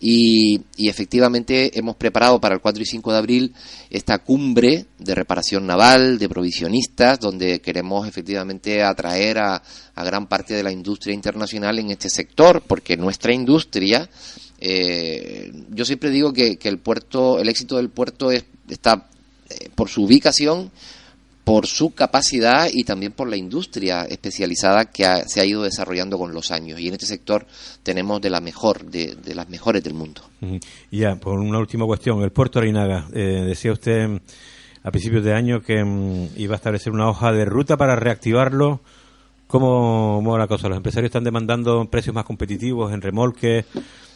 Y, 0.00 0.62
y, 0.76 0.88
efectivamente 0.88 1.78
hemos 1.78 1.96
preparado 1.96 2.40
para 2.40 2.54
el 2.54 2.60
4 2.60 2.82
y 2.82 2.86
5 2.86 3.12
de 3.12 3.18
abril 3.18 3.54
esta 3.90 4.18
cumbre 4.18 4.86
de 4.98 5.14
reparación 5.14 5.66
naval, 5.66 6.18
de 6.18 6.28
provisionistas, 6.28 7.20
donde 7.20 7.60
queremos 7.60 8.08
efectivamente 8.08 8.82
atraer 8.82 9.38
a, 9.38 9.62
a 9.94 10.04
gran 10.04 10.26
parte 10.26 10.54
de 10.54 10.62
la 10.62 10.72
industria 10.72 11.14
internacional 11.14 11.78
en 11.78 11.90
este 11.90 12.08
sector, 12.08 12.62
porque 12.66 12.96
nuestra 12.96 13.34
industria, 13.34 14.08
eh, 14.58 15.52
yo 15.70 15.84
siempre 15.84 16.10
digo 16.10 16.32
que, 16.32 16.56
que, 16.56 16.68
el 16.68 16.78
puerto, 16.78 17.38
el 17.38 17.48
éxito 17.48 17.76
del 17.76 17.90
puerto 17.90 18.30
es, 18.30 18.44
está 18.68 19.09
por 19.74 19.88
su 19.88 20.04
ubicación, 20.04 20.70
por 21.50 21.66
su 21.66 21.94
capacidad 21.94 22.68
y 22.72 22.84
también 22.84 23.10
por 23.10 23.28
la 23.28 23.36
industria 23.36 24.04
especializada 24.04 24.84
que 24.84 25.04
se 25.26 25.40
ha 25.40 25.44
ido 25.44 25.62
desarrollando 25.62 26.18
con 26.18 26.32
los 26.32 26.52
años. 26.52 26.78
Y 26.78 26.86
en 26.86 26.94
este 26.94 27.06
sector 27.06 27.44
tenemos 27.82 28.20
de 28.20 28.30
la 28.30 28.40
mejor, 28.40 28.84
de, 28.84 29.16
las 29.34 29.48
mejores 29.48 29.82
del 29.82 29.94
mundo. 29.94 30.22
Y 30.92 30.98
ya, 30.98 31.16
por 31.16 31.40
una 31.40 31.58
última 31.58 31.86
cuestión, 31.86 32.22
el 32.22 32.30
puerto 32.30 32.58
Arinaga, 32.58 33.08
eh, 33.12 33.42
decía 33.44 33.72
usted 33.72 34.06
mm, 34.06 34.16
a 34.84 34.90
principios 34.92 35.24
de 35.24 35.34
año 35.34 35.60
que 35.60 35.82
mm, 35.82 36.28
iba 36.36 36.54
a 36.54 36.56
establecer 36.56 36.92
una 36.92 37.08
hoja 37.08 37.32
de 37.32 37.44
ruta 37.44 37.76
para 37.76 37.96
reactivarlo. 37.96 38.80
¿Cómo, 39.46 40.22
va 40.22 40.38
la 40.38 40.46
cosa? 40.46 40.68
Los 40.68 40.76
empresarios 40.76 41.08
están 41.08 41.24
demandando 41.24 41.84
precios 41.90 42.14
más 42.14 42.24
competitivos 42.24 42.92
en 42.92 43.00
remolque, 43.00 43.64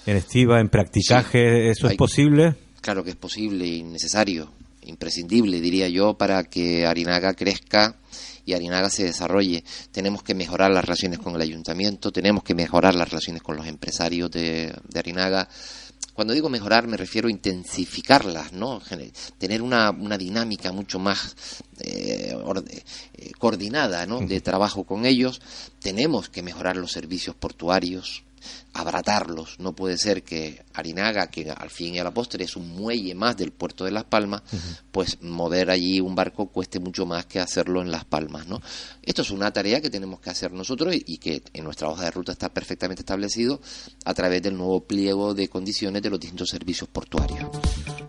en 0.07 0.17
estiva, 0.17 0.61
en 0.61 0.69
practicaje. 0.69 1.71
¿Eso 1.71 1.89
es 1.89 1.97
posible? 1.97 2.55
Claro 2.81 3.03
que 3.03 3.11
es 3.11 3.17
posible 3.17 3.67
y 3.67 3.83
necesario 3.83 4.51
imprescindible, 4.85 5.61
diría 5.61 5.89
yo, 5.89 6.15
para 6.15 6.45
que 6.45 6.87
Arinaga 6.87 7.35
crezca 7.35 7.97
y 8.45 8.53
Arinaga 8.53 8.91
se 8.91 9.05
desarrolle. 9.05 9.65
Tenemos 9.91 10.23
que 10.23 10.35
mejorar 10.35 10.71
las 10.71 10.85
relaciones 10.85 11.19
con 11.19 11.35
el 11.35 11.43
ayuntamiento, 11.43 12.13
tenemos 12.13 12.45
que 12.45 12.55
mejorar 12.55 12.95
las 12.95 13.09
relaciones 13.09 13.43
con 13.43 13.57
los 13.57 13.67
empresarios 13.67 14.31
de, 14.31 14.75
Arinaga. 14.95 15.49
Cuando 16.13 16.33
digo 16.33 16.49
mejorar 16.49 16.87
me 16.87 16.97
refiero 16.97 17.27
a 17.27 17.31
intensificarlas, 17.31 18.53
¿no? 18.53 18.81
Tener 19.39 19.63
una, 19.63 19.91
una 19.91 20.17
dinámica 20.17 20.71
mucho 20.71 21.01
más 21.01 21.35
eh, 21.81 22.37
eh, 23.15 23.33
coordinada, 23.39 24.07
¿no? 24.07 24.21
De 24.21 24.41
trabajo 24.41 24.85
con 24.85 25.07
ellos. 25.07 25.41
Tenemos 25.81 26.29
que 26.29 26.43
mejorar 26.43 26.77
los 26.77 26.93
servicios 26.93 27.35
portuarios, 27.35 28.23
abratarlos. 28.73 29.59
No 29.61 29.75
puede 29.75 29.97
ser 29.97 30.23
que 30.23 30.65
Arinaga, 30.75 31.29
que 31.29 31.51
al 31.51 31.71
fin 31.71 31.95
y 31.95 31.99
a 31.99 32.05
la 32.05 32.13
postre 32.13 32.45
es 32.45 32.57
un 32.57 32.69
muelle 32.69 33.15
más 33.15 33.37
del 33.37 33.53
puerto 33.53 33.85
de 33.85 33.93
Las 33.93 34.05
Palmas, 34.05 34.43
pues 34.91 35.23
mover 35.23 35.71
allí 35.71 36.01
un 36.01 36.15
barco 36.15 36.47
cueste 36.47 36.81
mucho 36.81 37.07
más 37.07 37.27
que 37.27 37.41
hacerlo 37.41 37.83
en 37.83 37.91
Las 37.91 38.05
Palmas. 38.05 38.47
¿no? 38.47 38.61
Esto 39.03 39.23
es 39.23 39.31
una 39.31 39.53
tarea 39.53 39.81
que 39.81 39.91
tenemos 39.91 40.21
que 40.21 40.31
hacer 40.31 40.53
nosotros 40.53 40.95
y, 40.95 41.19
que 41.19 41.43
en 41.53 41.65
nuestra 41.65 41.89
hoja 41.89 42.05
de 42.05 42.11
ruta 42.11 42.33
está 42.33 42.49
perfectamente 42.49 43.03
establecido 43.03 43.61
a 44.05 44.13
través 44.15 44.43
del 44.43 44.57
nuevo 44.57 44.81
pliego 44.81 45.35
de 45.35 45.49
condiciones 45.49 46.03
de 46.03 46.11
los 46.11 46.21
distintos 46.21 46.51
servicios 46.51 46.89
portuarios. 46.89 47.49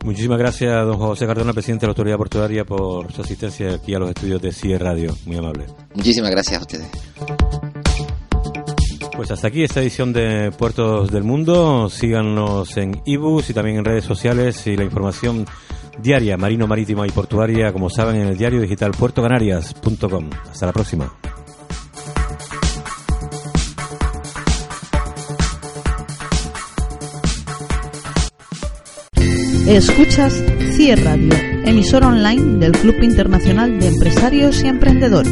Muchísimas 0.03 0.37
gracias, 0.37 0.85
don 0.85 0.97
José 0.97 1.25
Cardona, 1.25 1.53
presidente 1.53 1.81
de 1.81 1.87
la 1.87 1.91
Autoridad 1.91 2.17
Portuaria, 2.17 2.65
por 2.65 3.11
su 3.11 3.21
asistencia 3.21 3.75
aquí 3.75 3.93
a 3.93 3.99
los 3.99 4.09
estudios 4.09 4.41
de 4.41 4.51
CIE 4.51 4.77
Radio. 4.77 5.15
Muy 5.25 5.37
amable. 5.37 5.65
Muchísimas 5.93 6.31
gracias 6.31 6.59
a 6.59 6.61
ustedes. 6.61 7.74
Pues 9.15 9.31
hasta 9.31 9.47
aquí 9.47 9.63
esta 9.63 9.81
edición 9.81 10.11
de 10.11 10.51
Puertos 10.51 11.09
del 11.09 11.23
Mundo. 11.23 11.89
Síganos 11.89 12.75
en 12.77 13.01
ebooks 13.05 13.49
y 13.49 13.53
también 13.53 13.77
en 13.77 13.85
redes 13.85 14.03
sociales 14.03 14.67
y 14.67 14.75
la 14.75 14.83
información 14.83 15.45
diaria 16.01 16.37
marino, 16.37 16.67
marítima 16.67 17.07
y 17.07 17.11
portuaria, 17.11 17.71
como 17.71 17.89
saben, 17.89 18.17
en 18.17 18.27
el 18.27 18.37
diario 18.37 18.61
digital 18.61 18.91
puertocanarias.com. 18.91 20.29
Hasta 20.51 20.65
la 20.65 20.73
próxima. 20.73 21.13
Escuchas 29.67 30.43
CIE 30.75 30.95
Radio, 30.97 31.33
emisor 31.65 32.03
online 32.03 32.59
del 32.59 32.73
Club 32.73 33.01
Internacional 33.01 33.79
de 33.79 33.87
Empresarios 33.87 34.61
y 34.63 34.67
Emprendedores. 34.67 35.31